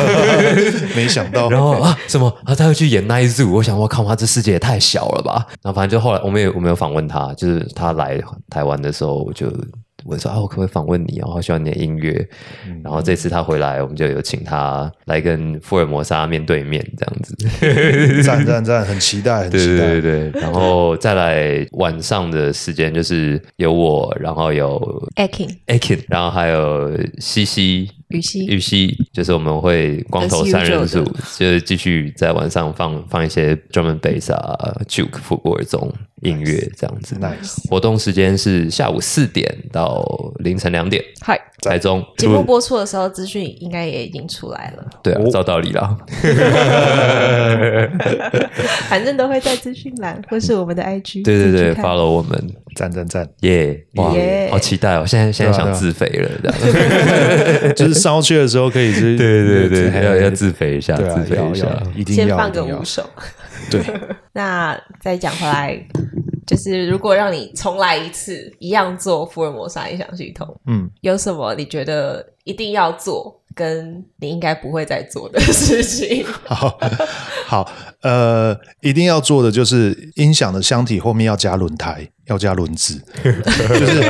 [0.95, 5.45] 没想到，然后啊，什么啊，他又去演 Nice Zoo，我想我靠，他这世界也太小了吧。
[5.61, 9.47] 然后反正就后来我们也我们有访问他，就是他来台湾的时候我就。
[10.05, 11.27] 我说啊，我可不可以访问你啊？
[11.27, 12.27] 我好喜欢你的音乐。
[12.83, 18.23] 然后这次他回来，我们就有请他来跟福尔摩沙面对面这样子。
[18.23, 19.87] 赞赞赞，很期待，很期待。
[19.87, 24.79] 对对对，然后再来晚上的时间就是有我，然后有
[25.15, 27.89] Akin，Akin，然后还有西西。
[28.09, 31.03] 雨西，雨西，就是我们会光头三人组，
[31.35, 34.55] 就是继续在晚上放放一些专门贝斯啊、
[34.87, 37.15] juke、复古这种音乐这样子。
[37.15, 39.92] Nice，活动时间是下午四点到
[40.39, 41.03] 凌晨两点。
[41.21, 42.03] 嗨，台中。
[42.17, 44.85] 节目播出的时候，资讯应该也已经出来了。
[45.01, 45.97] 对啊，照道理啦。
[48.89, 51.23] 反正都会在资讯栏或是我们的 IG。
[51.23, 52.41] 对对对，发了我们。
[52.75, 55.05] 赞赞赞，耶哇耶，好期待哦！
[55.05, 56.57] 现在现在想自肥了，这样。
[57.77, 61.67] 就是烧去的时候可以是， 对对对，还要要自肥一下，啊，自肥一下。
[61.95, 63.07] 一定要先放个五首。
[63.69, 63.79] 对，
[64.33, 65.79] 那再讲回来，
[66.53, 76.25] 就是如果让你重来一次，一样做福尔摩沙音响系统，嗯，有什么你觉得一定要做，跟你应该不会再做的事情？
[76.45, 76.79] 好
[77.45, 82.99] 好，呃，一定要做的就是音响的箱体后面要加轮胎，要加轮子。
[83.23, 84.01] 就是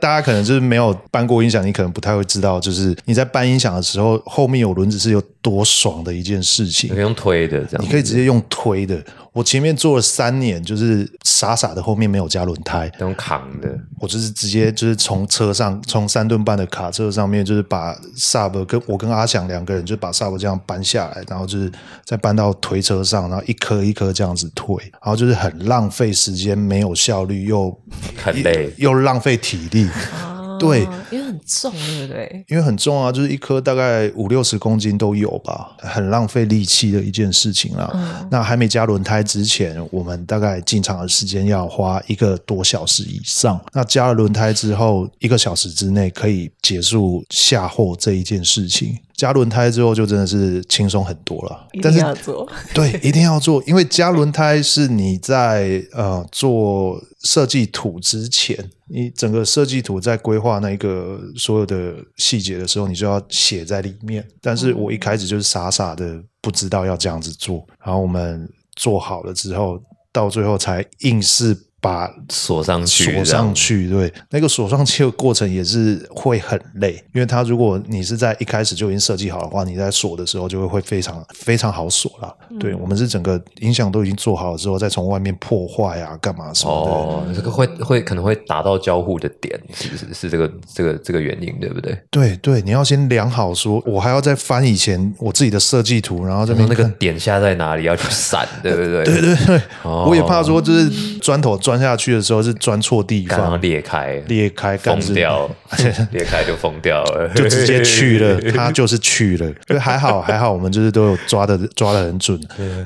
[0.00, 7.00] 大家可能就是没有搬过音响，你可能不太会知道，就是你在搬音响的时候，后面有轮子是有多爽的一件事情可以。
[7.00, 9.02] 用推的这样，你可以直接用推的。
[9.34, 13.68] 我前面做了三年，就是傻傻的后面没有加轮胎，用扛的，
[14.00, 21.72] 我就是直接就是从车上，从三吨半的卡车上面，就是把 sub 跟我跟阿翔两个人就把 sub 这样搬下来，然后就是
[22.04, 27.76] 再搬到推车上，然后一颗一颗这样子推，然后就是很浪费时间，没有效率，又
[28.22, 28.72] 很累。
[28.76, 29.88] 又浪费体力。
[30.58, 32.44] 对，因为很重，对不对？
[32.48, 38.26] 因为很重啊，就是一颗大概五六十公斤都有吧，很浪费力气的一件事情啦。
[38.30, 43.60] 那还没加轮胎之前，我们大概进场的时间要花一个多小时以上。
[43.72, 48.98] 那加了轮胎之后，一个小时之内可以结束下货这一件事情。
[49.18, 51.80] 加轮胎之后，就真的是轻松很多了一。
[51.80, 52.48] 定但是要做。
[52.72, 64.24] 对，一定要做，因为加轮胎是你在呃做设计图之前，你整个设计图在规划那一个所有的细节的时候，你就要写在里面。
[64.40, 73.54] 但是我一开始就是傻傻的不知道要这样子做，然后我们做好了之后，到最后才硬是把锁上去，锁上。
[73.54, 82.32] 去，对，那个锁上去的过程也是会很累，因为它如果你是在一开始就已经设计好的话，你在锁的时候就会会非常非常好锁啦。
[82.60, 86.90] 对我们是整个音响都已经做好了之后，再从外面破坏啊，干嘛什么的。
[86.90, 90.14] 哦，这个会会可能会达到交互的点，是不是？
[90.14, 91.98] 是这个这个这个原因，对不对？
[92.10, 99.04] 对对，你要先量好说，我还要再翻以前我自己的设计图，然后这边那个点下在哪里要去闪，对不对？
[99.06, 100.88] 对对对，哦我也怕说就是
[101.18, 105.50] 砖头钻下去的时候是钻错地方，裂开，裂开干是疯掉，
[106.12, 109.52] 裂开就疯掉了，就直接去了， 他就是去了。
[109.66, 112.40] 就还好还好，我们就是都有抓的抓的很准，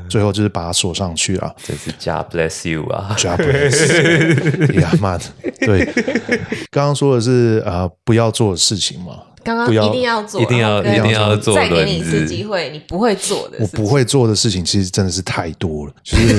[0.09, 1.55] 最后就是把它锁上去了。
[1.62, 5.25] 真是加 bless you 啊！Japanese， 呀妈的，
[5.61, 5.85] 对，
[6.68, 9.12] 刚刚说的是呃不要做的事情嘛，
[9.45, 16.39] 刚刚不要一定要做，一定要一定要做再给你一次机会，你不会做的我，不会做的事情其实真的是太多了，就是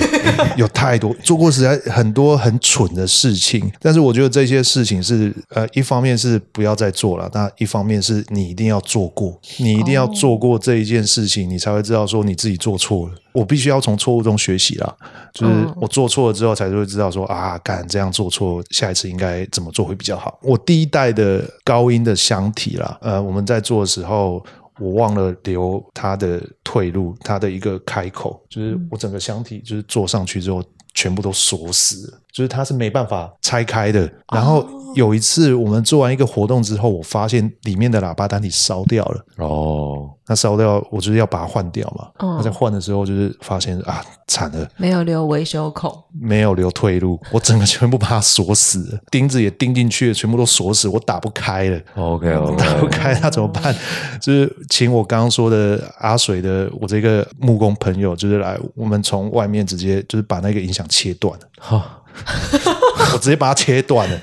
[0.58, 13.14] 有太多 做过实在很多很蠢的事情，但是我觉得这些事情是呃一方面是不要再做了，那一方面是你一定要做过，你一定要做过这一件事情，你才会知道说你自己做错了。
[13.34, 14.96] 我必须要从错误中学习啦，
[15.34, 20.40] 就是我做错了之后才会知道说啊，干这样做错，下一次应该怎么做会比较好。
[20.42, 24.46] 我第一代的高音的箱体啦，呃，我们在做的时候。
[24.80, 30.64] 我忘了留它的退路，它的一个开口，就是我整个箱体就是做上去之后，
[30.96, 34.12] 全部都锁死了，就是它是没办法拆开的。
[34.34, 34.66] 然后
[34.96, 39.26] 有一次我们做完一个活动之后，我发现里面的喇叭单体烧掉了。
[39.38, 42.08] 哦，那烧掉，我就是要把它换掉嘛。
[42.20, 51.80] 嗯那在换的时候，就是发现啊，惨了，没有留维修口，没有留退路，我整个全部把它锁死了，钉子也钉进去了，全部都锁死，我打不开了。
[51.96, 53.76] OK 打不开，那怎么办？
[54.22, 62.03] 就是请我刚刚说的阿水的我这个木工朋友，就是来我们从外面直接就是把那个音响切断了，好，
[63.14, 64.20] 我直接把它切断了。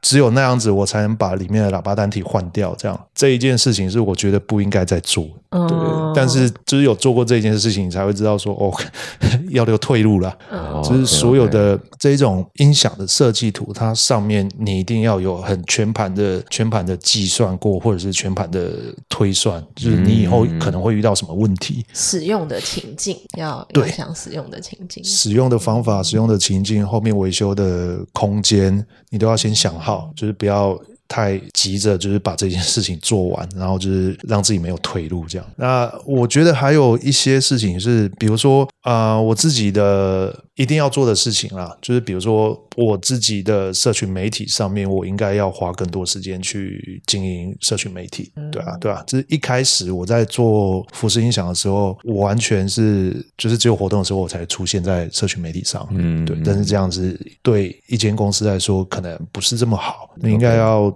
[0.00, 2.74] 只有那样子，我才能把里面的喇叭单体换掉。
[2.76, 5.28] 这样这一件事情是我觉得不应该再做。
[5.50, 8.70] 对，嗯，但是就是有做过这件事情，你才会知道说哦，
[9.50, 10.36] 要留退路了。
[10.50, 18.70] 哦就是所有的这一种音响的设计图，它上面你一定要有很全盘的、全盘的计算过，或者是全盘的
[19.08, 30.78] 推算，就是你以后可能会遇到什么问题，使用的情境要对要想使用的情境，使用的方法、使用的情境、后面维修的空间，你都要先想好，就是不要。
[31.08, 35.46] 太急着，就是把这件事情做完，然后就是让自己没有退路这样。
[35.56, 48.32] 那我觉得还有一些事情是，比如说啊、呃我自己的一定要做的事情啦，就是比如说我自己的社群媒体上面，我应该要花更多时间去经营社群媒体。
[48.52, 55.86] 对啊，对啊，这是一开始我在做服饰音响的时候，我完全是就是只有活动的时候我才出现在社群媒体上。
[55.90, 60.90] 嗯对，但是这样子对一间公司来说可能不是这么好，你应该要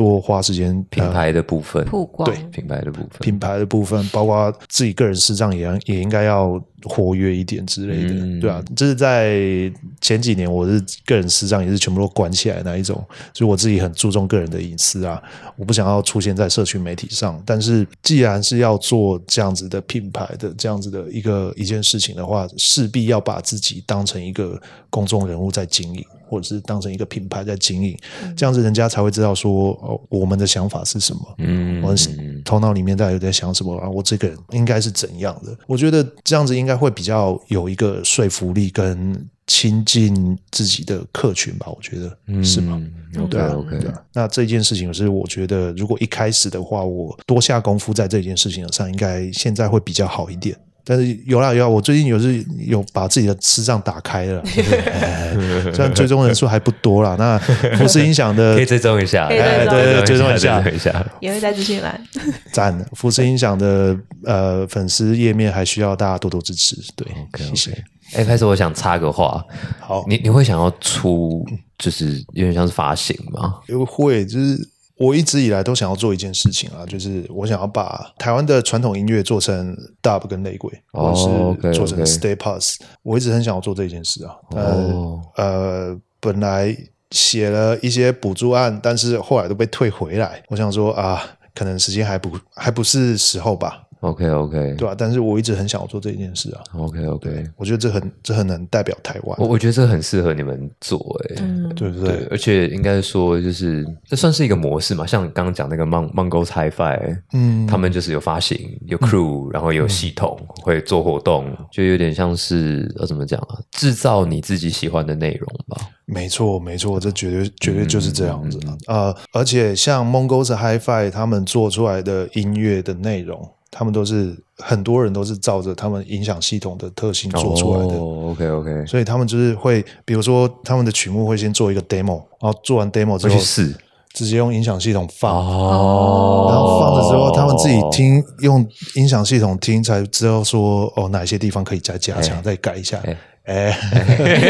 [0.00, 2.26] 多花时间品呃牌的部分，曝光。
[2.26, 2.42] 对。
[2.50, 8.40] 品牌的部分，品牌的部分，包括自己个人私账也也应该要活跃一点之类的，嗯。
[8.40, 12.96] 对啊，这是在前几年，我是个人私账也是全部都关起来的那一种，
[13.34, 15.22] 所以我自己很注重个人的隐私啊，
[15.56, 17.40] 我不想要出现在社群媒体上。
[17.44, 24.58] 但是既然是要做这样子的品牌的这样子的一个一件事情的话，势必要把自己当成一个
[24.88, 26.02] 公众人物在经营。
[26.30, 27.98] 或者是当成一个品牌在经营，
[28.36, 31.34] 这样子人家才会知道说哦，我们的想法是什么。
[31.38, 33.88] 嗯，我们头脑里面到底在想什么啊？
[33.88, 35.56] 我这个人应该是怎样的？
[35.66, 41.66] 我觉得这样子应该会比较有一个说服力跟亲近自己的客群吧？
[41.68, 42.80] 我觉得、嗯是吗
[43.16, 44.02] ？？OK 对啊 OK，对啊。
[44.12, 50.56] 那这件事情是我觉得，如果一开始的话，我多下功夫在这件事情上，应该现在会比较好一点。
[50.84, 54.42] 但是有啦有啦，我最近有是有把自己的视障打开了
[55.72, 57.16] 虽然追踪人数还不多啦。
[57.18, 57.38] 那
[57.76, 61.06] 福斯音响的可以追踪一下，可以追哎对对追踪一下追踪一下。
[61.20, 62.00] 也会在资讯栏。
[62.52, 67.70] 赞，福斯音响的呃粉丝页面还需要大家多多支持，对 OK 谢谢。
[67.72, 67.82] OK。
[68.14, 69.44] 哎，开始我想插个话，
[69.78, 71.46] 好，你你会想要出
[71.78, 73.60] 就是有点像是发行吗？
[73.68, 74.58] 优惠就是
[75.00, 82.78] 我一直以来都想要做一件事情啊，就是我想要把台湾的传统音乐做成 dub 跟内鬼，哦或者是做成 stay pass。
[83.02, 86.76] 我一直很想要做这件事啊，但、哦呃，本来
[87.12, 90.42] 写了一些补助案，但是后来都被退回来。
[90.48, 91.24] 我想说啊，
[91.54, 96.62] 可能时间还不还不是时候吧，OK OK 对吧、但是我一直很想要做这件事啊。
[96.74, 99.38] OK OK，我觉得这很这很能代表台湾。
[99.38, 107.66] 我，我觉得这很适合你们做，哎，嗯，对不对？，而且应该说就是这算是一个模式嘛，像刚刚讲那个 Mon Mongo's Hi-Fi，嗯。
[107.66, 115.76] 他们就是有发行、有 crew，、然后有系统，会做活动，就有点像是要怎么讲啊，制造你自己喜欢的内容吧。
[116.06, 127.94] 没错，没错，这绝对绝对就是这样子嗯啊、呃，而且像 Mongols Hi-Fi 他们做出来的音乐的内容，他们都是很多人都是照着他们音响系统的特性做出来的。
[127.94, 133.74] 哦、OK OK，所以他们就是会，比如说他们的曲目会先做一个 demo，然后做完 demo 之后，会去试。
[134.12, 136.48] 直接用音响系统放，哦。
[136.50, 138.66] 然后放了之后，他们自己听用
[138.96, 143.00] 音响系统听，才知道说哦哪些地方可以再加强，再改一下。
[143.44, 143.76] 哎，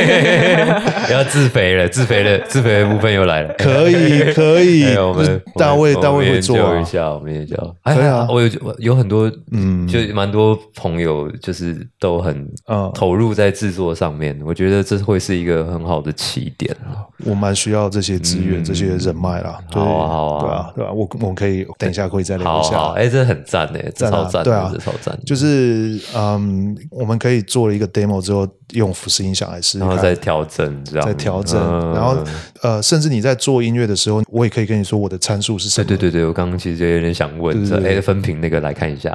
[1.11, 3.55] 要自肥了，自肥了，自肥的部分又来了。
[3.57, 6.85] 可以可以 哎，我们大卫我们大卫会做一。
[6.85, 7.57] 下，我们也叫。
[7.85, 17.07] 可以啊哎我有我有很多，嗯嗯，就蛮多朋友就是都很嗯投入在制作上面，我觉得这会是一个很好的起点啊。
[17.25, 19.59] 我蛮需要这些资源、这些人脉啦。
[19.71, 22.93] 好啊好啊对啊，对啊，我我们可以等一下可以再聊一下。
[22.93, 25.19] 哎，这很赞哎，这赞啊超赞对啊，这超赞。
[25.25, 31.07] 就是嗯，我们可以做了一个 demo 之后，用福斯音响来试试，然后再调整，这样。
[31.07, 32.17] 再调整，嗯然后
[32.63, 35.87] 呃，甚至你在做音乐的时候，我也可以跟你说我的参数是什么。
[35.87, 39.11] 对对对对，我刚刚其实就有点想问，这对对哎分屏那个来看一下，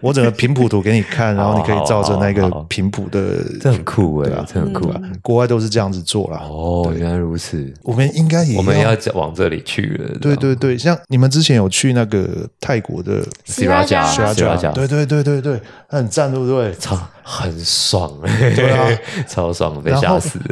[0.00, 5.00] 我整个频谱图给你看，然后你可以照着那个频谱的，这很酷哎，这很酷啊。
[5.22, 6.40] 国外都是这样子做啦。
[6.48, 10.18] 哦，原来如此，我们应该也我们要往这里去了。
[10.20, 16.72] 对对对，像你们之前有去那个泰国的 Sriracha Sriracha Sriracha 对对对对对，那很赞，对不对？
[16.74, 18.88] 超很爽，对啊，
[19.26, 20.44] 超爽，被吓死了。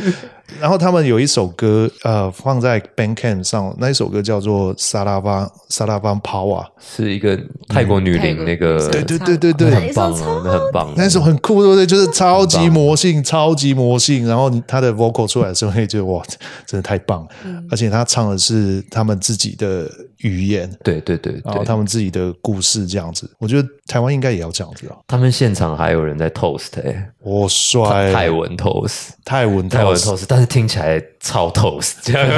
[0.58, 7.38] 然后他们有一首歌，呃，放在 Bandcamp 上，那一首歌叫做《萨拉邦萨拉邦 Power》，是一个
[7.68, 10.94] 泰国女伶那个，对对对对对很棒啊，那很棒。
[10.96, 11.86] 那首很酷，对不对？
[11.86, 14.26] 就是超级魔性，超级魔性。
[14.26, 16.22] 然后你他的 vocal 出来的时候，会觉得哇，
[16.66, 17.28] 真的太棒了。
[17.70, 19.86] 而且他唱的是他们自己的
[20.18, 23.30] 语言，对对对对，然后他们自己的故事，这样子。
[23.38, 24.96] 我觉得台湾应该也要这样子啊。
[25.06, 32.28] 他们现场还有人在 toast 哎，我帅，泰文 toast，泰文泰文 toast toast，但是听起来超 toast，这样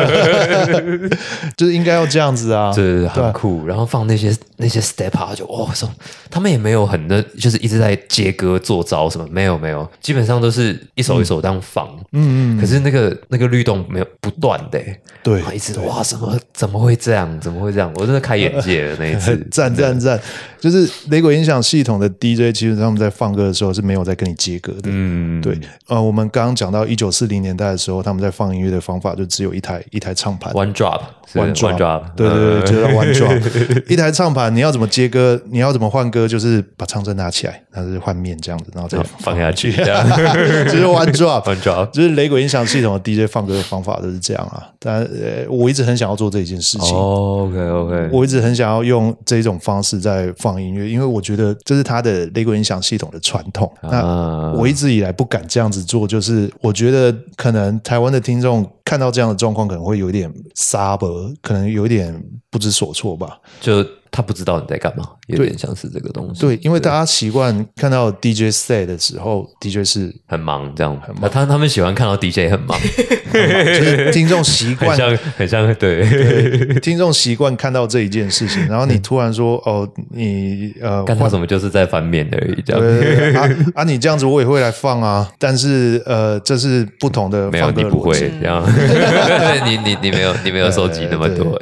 [1.56, 2.72] 就是应该要这样子啊。
[2.76, 3.66] 对，对对很酷。
[3.66, 5.88] 然后放那些那些 step up，就哦，说
[6.30, 11.88] 他们也没有很的，就是一直在接歌做招什么，没有没有，基本上都是一首一首这样放。
[12.12, 17.40] 嗯嗯，可是那个那个律动没有不断的、欸，对一直哇，怎么怎么会这样？
[17.40, 17.90] 怎么会这样？
[17.96, 20.20] 我真的开眼界了那一次， 赞赞赞！
[20.60, 24.90] 就是雷鬼音响系统的 DJ，其实他们在放歌的时候是没有在跟你接歌的。
[24.92, 25.58] 嗯，对，
[25.88, 30.52] 呃，我们刚刚讲到一九四零年代的时候，他们在放音乐的方法就只有一台一台唱盘。
[30.52, 31.00] ，one drop，
[31.32, 33.82] 是 One one drop，对对对，嗯就是 One Drop。
[33.90, 40.08] 一台唱盘，你要怎么接歌，你要怎么换歌，就是把唱针拿起来，然后是换面这样子，然后再放下去， 这样
[40.66, 41.44] 就是 One Drop。
[41.50, 41.90] one drop。
[41.90, 46.96] 就是雷鬼音响系统的 DJ 放歌的方法都是这样啊，但呃，我一直很想要做这件事情。
[46.96, 53.72] 哦，OK OK，我一直很想要用这种方式在放音乐，因为我觉得这是他的雷鬼音响系统的传统。
[53.82, 63.38] 那啊我一直以来不敢这样子做，就是我觉得可能台湾的听众看到这样的状况，可能会有一点沙伯，可能有一点不知所措吧。
[63.60, 66.40] 就他不知道你在干嘛，有点像是这个东西。
[66.40, 72.78] 对，因为大家习惯看到 DJ say 的时候，DJ 是很忙这样，很忙他他们喜欢看到 DJ 很忙，
[73.32, 76.78] 就是听众习惯 很像很像对。
[76.80, 83.42] 听众习惯看到这一件事情，然后你突然说哦，你呃，看他怎么就是在翻面而已，这样。
[83.42, 83.84] 啊 啊！
[83.84, 88.18] 你这样子我也会来放啊，但是呃，这是不同的没有你不会。
[88.40, 88.64] 这样，
[89.64, 91.60] 你你你没有你没有收集那么多。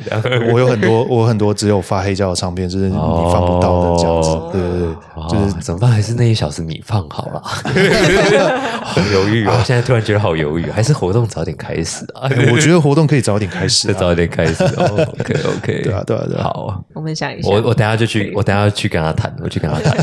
[0.53, 4.31] 我有很多，我有很多只有发黑胶的唱片，就是你放不到的这样子。
[4.31, 4.95] 哦对对对，
[5.29, 5.91] 就是怎么办？
[5.91, 9.61] 还是那一小时你放好了，好犹豫哦！
[9.65, 12.31] 现在突然觉得好犹豫，还是活动早点开始啊？
[12.53, 15.07] 我觉得活动可以早点开始早点开始哦。
[15.19, 19.99] OK OK，对啊对啊对啊好，我们想一下，我我等下就去，我等下去跟他谈，我去跟他谈。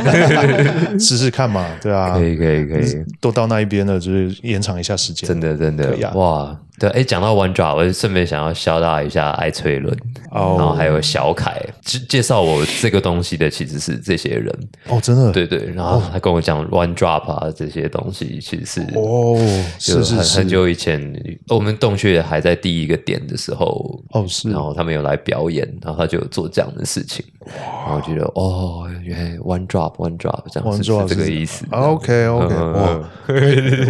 [1.00, 5.28] 试试看嘛，对啊可，以可以可以，都到那一边了，就是延长一下时间。
[5.28, 6.56] 真的真的哇！
[6.78, 9.96] 对，哎，讲到 One Drop，我就顺便想要消大一下艾翠伦，
[10.32, 10.56] 哦。
[10.58, 14.54] 然后还有小凯，介介绍我这个东西的其实是这些人，
[14.90, 19.38] 哦，真的，对对，然后他跟我讲 One Drop 啊这些东西，其实是哦，
[19.80, 21.02] 就是很是是，很久以前，
[21.48, 24.52] 我们洞穴还在第一个点的时候，哦是。
[24.52, 31.66] 然后他们有来表演，然后他就有做这样的事情，然后我觉得哦，原来 One Drop One Drop 这样是这个意思。
[31.72, 32.98] OK OK，嗯哇，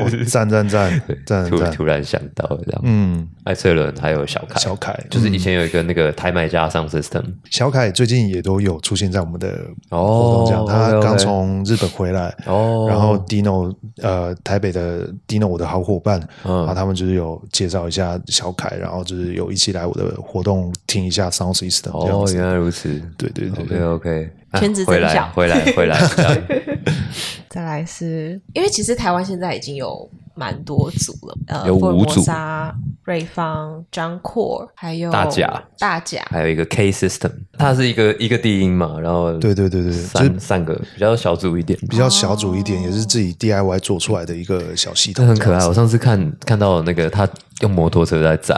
[0.04, 9.60] 哇赞赞赞 赞赞，突突然想到这样，嗯，艾翠伦还有小凯，小凯就是以前有一个那个台买家上 system，小凯最近也都有出现在我们的
[9.90, 12.86] 哦活动这样，他刚从日本回来，哦。
[12.88, 16.58] 然后 Dino 呃台北的 Dino 我的好伙伴，嗯。
[16.58, 23.02] 然后他们就是有介绍一下小凯，然后就是有一起来我的活动听一下 Sound System 哦，原来如此。
[23.18, 24.30] 对对对 OK 对，OK，
[24.60, 26.00] 圈子回来真小回来回来，
[27.50, 32.22] 再来是因为其实台湾现在已经有蛮多组了，呃，有五组。
[32.22, 45.66] 沙、瑞芳、张阔，还有大甲大甲，还有一个 K system，它是一个一个低音嘛，然后对对对对对就是三三个比较小组一点，比较小组一点，也是自己 DIY 做出来的一个小系这统，很可爱。
[45.68, 47.26] 我上次看看到那个他
[47.62, 48.56] 用摩托车在载，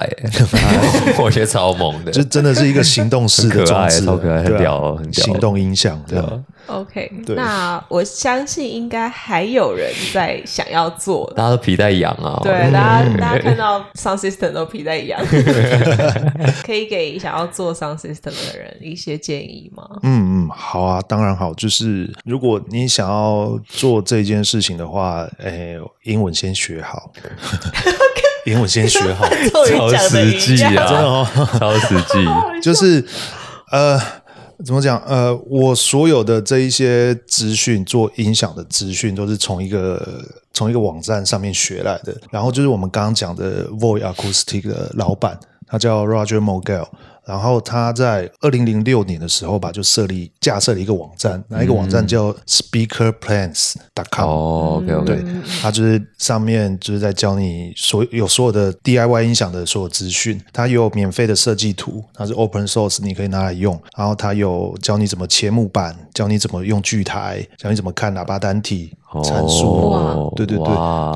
[1.20, 6.45] 我觉得超猛的，就真的是一个行动式的 很可爱装置，超可爱很屌哦很屌行动音响这对啊样。
[6.68, 11.36] OK，对那我相信应该还有人在想要做的。
[11.36, 12.41] 大家都皮带痒啊。
[12.43, 15.18] 对，大家大家看到 Sound System 都皮带痒，
[16.66, 19.88] 可以给想要做 Sound System 的人一些建议吗？
[20.04, 21.54] 嗯嗯，好啊，当然好。
[21.54, 27.14] 就是如果你想要做这件事情的话，诶，英文先学好，
[28.48, 29.28] 英文先学好，
[29.70, 31.28] 超实际啊，真的哦
[31.60, 32.26] 超实际。
[32.64, 33.04] 就是
[33.72, 34.00] 呃，
[34.64, 34.98] 怎么讲？
[35.06, 40.24] 呃，我所有的这一些资讯，做音响的资讯，都是从一个
[40.54, 42.16] 从一个网站上面学来的。
[42.32, 45.38] 然后就是我们刚刚讲的 Void Acoustic 的老板，
[45.68, 46.88] 他叫 Roger Mogel。
[47.28, 54.25] 然后他在二零零六年的时候吧，就设立架设了一个网站，那一个网站叫 SpeakerPlans.com。
[54.25, 55.25] 哦，OK 对 OK，，
[55.61, 63.78] 它就是上面就是在教你所有所有的 DIY 音响的所有资讯，它有免费的设计图，它是 open source，你可以拿来用。
[63.97, 69.89] 然后它有教你怎么切木板，教你怎么用锯台，教你怎么看喇叭单体、参数。
[69.89, 70.67] 哇对对对，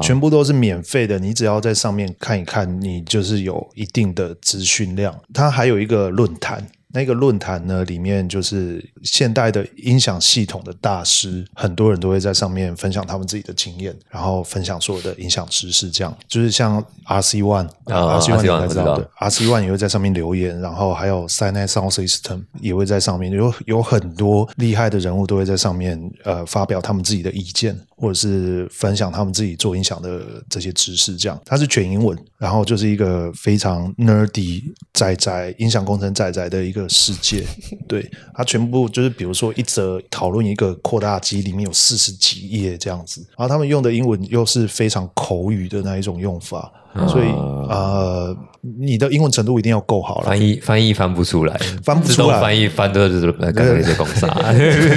[0.02, 5.14] 全部都是免费的，你只要在上面看一看，你就是有一定的资讯量。
[5.34, 6.66] 它还有一个论坛。
[6.94, 15.90] 那个论坛呢，里面就是现代的音响系统的大师，很多人都会在上面分享他们自己的经验，然后分享所有的音响知识。
[15.90, 31.16] 这样就是像 RC One，啊 RC One 应该知道道的，RC One 也会在上面留言，然后还有 s i n e Sound System 也会在上面，有有很多厉害的人物都会在上面呃发表他们自己的意见，或者是分享他们自己做音响的这些知识。
[31.16, 34.64] 这样，它是全英文，然后就是一个非常 nerdy
[34.94, 37.46] 仔仔音响工程仔仔的一个世界。
[37.88, 46.72] 对，它全部就是比如说一则讨论一个扩大机里面有四十几页这样子，然后他们用的英文又是非常口语的那一种用法。
[47.08, 47.28] 所以
[47.70, 48.36] 呃，
[48.80, 50.28] 你的英文程度一定要够好了。
[50.28, 54.54] 翻译翻译翻不出来， 翻不出来翻译翻的就是刚刚那些公司啊。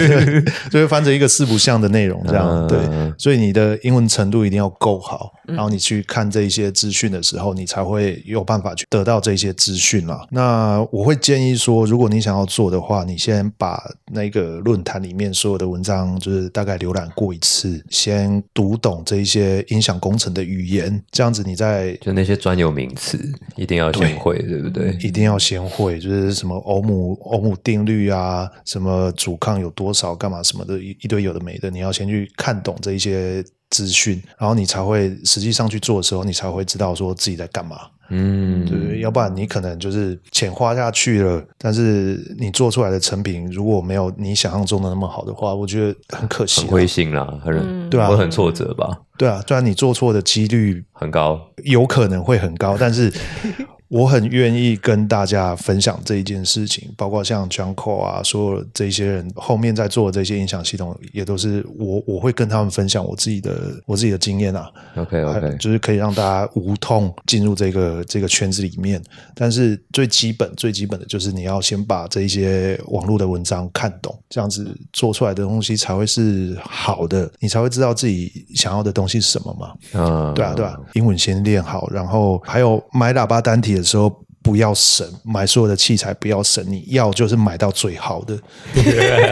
[0.70, 2.78] 就会翻成一个四不像的内容，这样、嗯对。
[3.16, 10.26] 所以你的英文程度一定要够好，然后你去看这一些资讯的时候，你才会有办法去得到这些资讯啦。
[10.30, 13.80] 那我会建议说，如果你想要做的话，你先把
[14.10, 23.18] 那个论坛里面所有的文章，就是大概浏览过一次，先读懂这一些音响工程的语言，这样子你在就那些专有名词
[23.56, 24.96] 一定要先会，对不对？
[25.00, 37.76] 一定要先会，就是什么欧姆欧姆定律啊，什么阻抗有多少，干嘛什么的，一一堆有的没的，你要先去看懂这一些资讯，然后你才会实际上去做的时候，你才会知道说自己在干嘛。
[38.10, 39.00] 嗯，对？
[39.00, 46.72] 要不然你可能就是钱花下去了，但是你做出来的成品如果没有你想象中的那么好的话，我觉得很可惜、很啊。
[46.72, 51.40] 灰心啦，很对啊会很挫折吧，对啊，虽然你做错的几率很高。
[51.64, 53.10] 有可能会很高，但是
[53.94, 64.68] 我很愿意跟大家分享这一件事情，包括像 j u n k o 啊，所有这些人后面在做的这些音响系统，也都是我我会跟他们分享我自己的我自己的经验啊。
[64.96, 69.00] OK 还 OK，就是可以让大家无痛进入这个这个圈子里面。
[69.32, 79.72] 但是最基本最基本的就是你要先把这一些网络的文章看懂，这样子做出来的东西才会是好的，你才会知道自己想要的东西是什么嘛。
[79.92, 84.24] 嗯，对啊，对啊，英文先练好，然后还有买喇叭单体的时候。
[84.44, 88.38] 不要省，买所有的器材不要省，你要就是买到最好的，
[88.74, 88.82] 你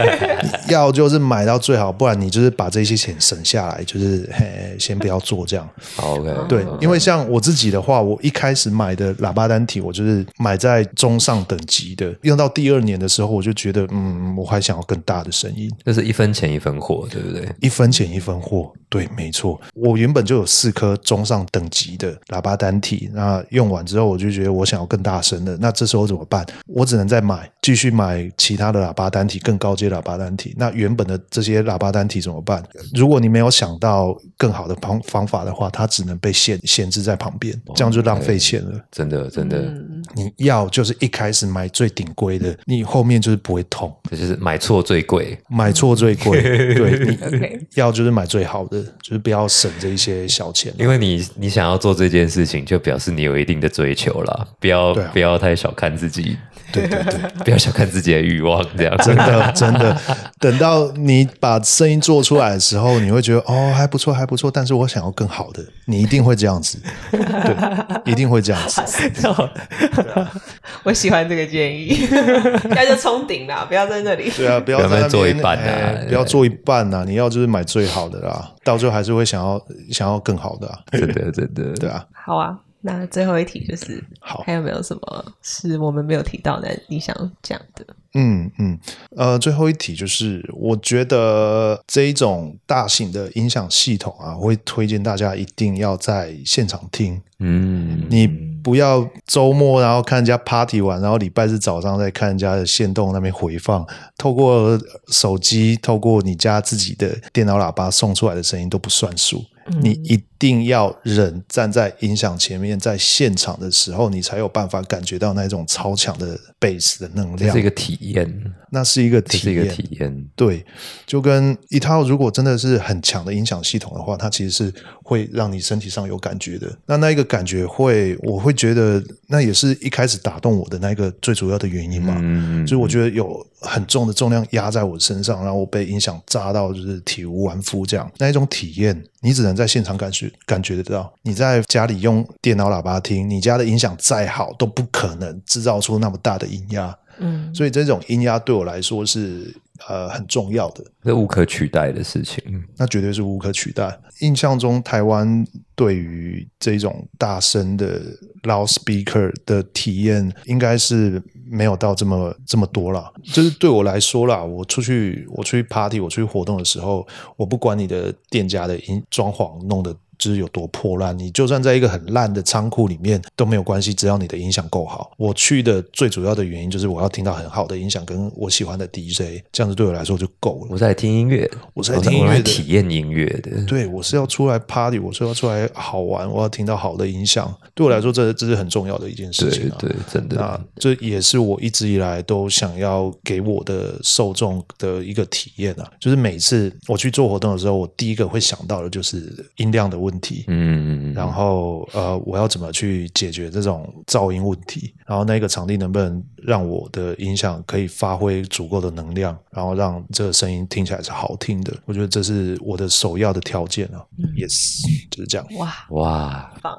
[0.73, 5.69] 要就是买到最好，不然你就是把这些钱省下来，就是嘿，先不要做这样。
[5.95, 17.47] 好 OK，对，因为像我自己的话，我一开始买的喇叭单体，我就是买在中上等级的，用到第二年的时候，我就觉得，嗯，我还想要更大的声音，就是一分钱一分货，对不对？
[17.59, 18.73] 一分钱一分货。
[18.89, 26.45] 对，没错，我原本就有四颗中上等级的喇叭单体，那用完之后，我就觉得我想要更大声的，那这时候怎么办？
[26.65, 30.55] 我只能再买，继续买其他的喇叭单体，更高阶喇叭单体。
[30.57, 32.63] 那原本的这些喇叭单体怎么办？
[32.95, 38.79] 如果你没有想到更好的方方法的话，它只能被限限制在旁边，这样就浪费钱了。
[38.91, 43.93] 真的真的，嗯，你要就是一开始买最顶规的，你后面就是不会痛。
[44.09, 45.37] 这就是买错最贵。
[45.49, 46.41] 买错最贵，
[46.73, 47.17] 对，
[47.59, 50.73] 你要就是买最好的，就是不要省这一些小钱。
[50.77, 55.09] 因为你你想要做这件事情，就表示你有一定的追求了，不要、对啊。
[55.13, 56.37] 不要太小看自己，
[56.71, 58.97] 对对对， 不要小看自己的欲望，这样。
[58.97, 59.97] 真的真的，
[60.39, 66.79] 等到你把声音做出来的时候，你会觉得哦还不错还不错，但是我想要更好的，你一定会这样子，
[67.11, 68.81] 对，一定会这样子。
[70.83, 72.07] 我喜欢这个建议，
[72.69, 74.29] 那就冲顶啦，不要在那里。
[74.31, 75.63] 对啊，不要做一半啊。
[75.65, 79.59] 哎不要做一半呐、你要就是买最好的啦，到最后还是会想要
[79.91, 81.73] 想要更好的、啊，真的真的。
[81.79, 82.05] 对啊。
[82.11, 82.55] 好啊，
[82.85, 84.43] 那最后一题就是，好。
[84.45, 87.85] 还有没有什么是我们没有提到的，你想讲的？
[88.15, 88.77] 嗯嗯，
[89.15, 104.77] 呃，最后一题就是，我觉得这一种大型的音响系统啊，我会推荐大家一定要在现场听，嗯，你不要周末然后看人家 party 完，然后礼拜日早上再看人家的线动那边回放，透过
[105.07, 109.43] 手机，透过你家自己的电脑喇叭送出来的声音都不算数。
[109.81, 117.63] 你一定要人站在音响前面，在现场的时候，你才有办法感觉到那种超强的贝斯的能量这是一。
[117.63, 120.25] 个体验，那是一个体验是一个验，体验。
[120.35, 120.65] 对，
[121.05, 126.67] 就跟一套如果真的是很强的音响系统的话，它其实是会让你身体上有感觉的。
[126.85, 132.17] 那那一个感觉会，我会觉得那也是一开始打动我的那个最主要的原因嘛。
[132.21, 138.11] 嗯，就是我觉得有很重的重量压在我身上，然后我被音响扎到，就是体无完肤这样。
[138.17, 141.13] 那一种体验，你只能在现场感觉感觉得到。
[141.23, 146.97] 你在家里用电脑喇叭听，你家的音响再好，都不可能制造出那么大的音压。
[147.19, 149.55] 嗯，所以这种音压对我来说是
[149.87, 150.83] 呃很重要的。
[151.03, 152.43] 这无可取代的事情。
[152.47, 153.95] 嗯那绝对是无可取代。
[154.21, 158.01] 印象中，台湾对于这种大声的
[158.41, 163.11] loudspeaker 的体验，应该是没有到这么这么多啦。
[163.23, 167.07] 就是对我来说啦，我出去我出去 party，我出去活动的时候，
[167.37, 169.95] 我不管你的店家的音装潢弄得。
[170.23, 175.11] 就是有多破烂，你就算在一个很烂的仓库里面都没有关系，只要你的音响够好。
[175.17, 180.67] 我去的最主要的原因就是我要听到很好的音响，跟我喜欢的 DJ，这样子对我来说就够了。
[180.69, 183.65] 我在听音乐，我是来听音乐体验音乐的。
[183.65, 187.53] 对，我是要出来 party，我是要出来好玩，我要听到好的音响。
[187.73, 189.75] 对我来说，这这是很重要的一件事情啊。
[189.77, 200.45] 对对，真那的，这也是我一直以来都想要给我的受众的一个体验啊，就是每次我去做活动的时候，我第一个会想到的就是音量的问题。
[200.47, 204.93] 嗯，然后呃，我要怎么去解决这种噪音问题？
[205.05, 211.73] 然后那个场地能不能让我的音响可以发挥足够的能量，然后让这个声音听起来是好听的？
[211.85, 214.01] 我觉得这是我的首要的条件啊。
[214.37, 216.77] Yes，就是这样，哇，哇，棒！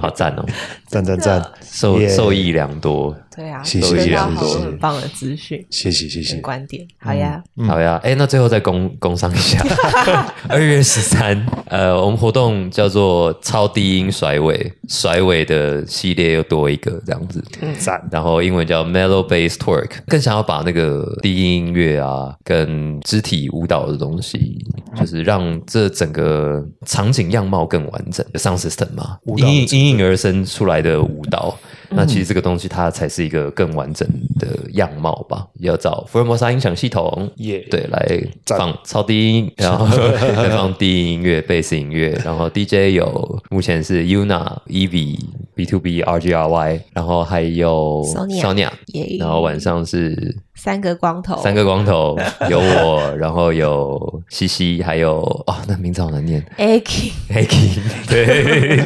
[0.00, 0.44] 好赞哦，
[0.88, 3.16] 赞赞赞，受受益良多。
[3.34, 6.42] 对啊，谢谢得到好谢谢多很棒的资讯谢谢谢谢跟。
[6.42, 6.86] 观点。
[6.98, 9.62] 好呀，好呀，哎，那最后再工工商一下，
[10.48, 17.44] 二月十三，呃，我们活动叫做超低音甩尾，甩尾的系列又多一个这样子，
[17.78, 24.64] 赞，然后英文叫 Mellow Bass Twerk，更想要把那个低音音乐啊跟肢体舞蹈的东西
[24.98, 28.24] 就是让这整个场景样貌更完整。
[28.32, 31.58] 的 sound system 嘛，舞蹈因应运而生出来的舞蹈。
[31.90, 34.06] 那其实这个东西它才是一个更完整
[34.38, 35.46] 的样貌吧。
[35.60, 37.66] 要找福尔摩沙音响系统，耶。
[37.70, 45.18] 对，来放超低音，然后 再放低音音乐、贝斯音乐，然后 DJ 有目前是 Yuna、Evie、
[45.54, 48.70] B to B、RGRY，然后还有 Sonia
[49.18, 50.36] 然后晚上是
[50.66, 52.18] 三个光头，三个光头，
[52.50, 58.84] 有我，然后有西西，还有哦，那名字好难念，Aki，Aki，对。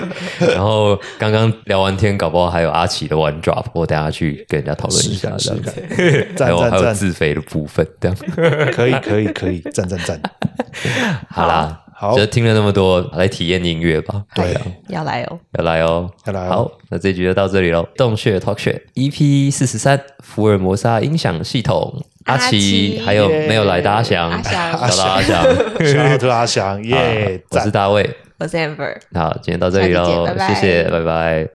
[0.54, 5.72] 然后刚刚聊完天，搞不好还有阿奇的 One Drop，我等下去跟人家讨论一下，这样子。
[6.38, 8.16] 还有还有自肥的部分，这样。
[8.74, 10.20] 可以可以可以，赞赞赞。
[11.30, 12.16] 好啦，好。
[12.16, 14.24] 就听了那么多，来体验音乐吧。
[14.34, 14.54] 对。
[14.54, 14.62] 啊。
[14.88, 16.48] 要来哦，要来哦，要来哦。
[16.48, 17.86] 好，那这局就到这里喽。
[17.94, 27.70] 洞穴 Talk 穴 EP 四十三，福尔摩沙音响系统，阿阿奇奇还有没有来的阿翔，阿翔小到阿翔，小阿翔，耶， 我是。
[27.70, 28.08] 大卫。
[28.38, 28.96] 我是 Amber。
[29.12, 31.46] 好，今天到这里喽谢谢，拜拜。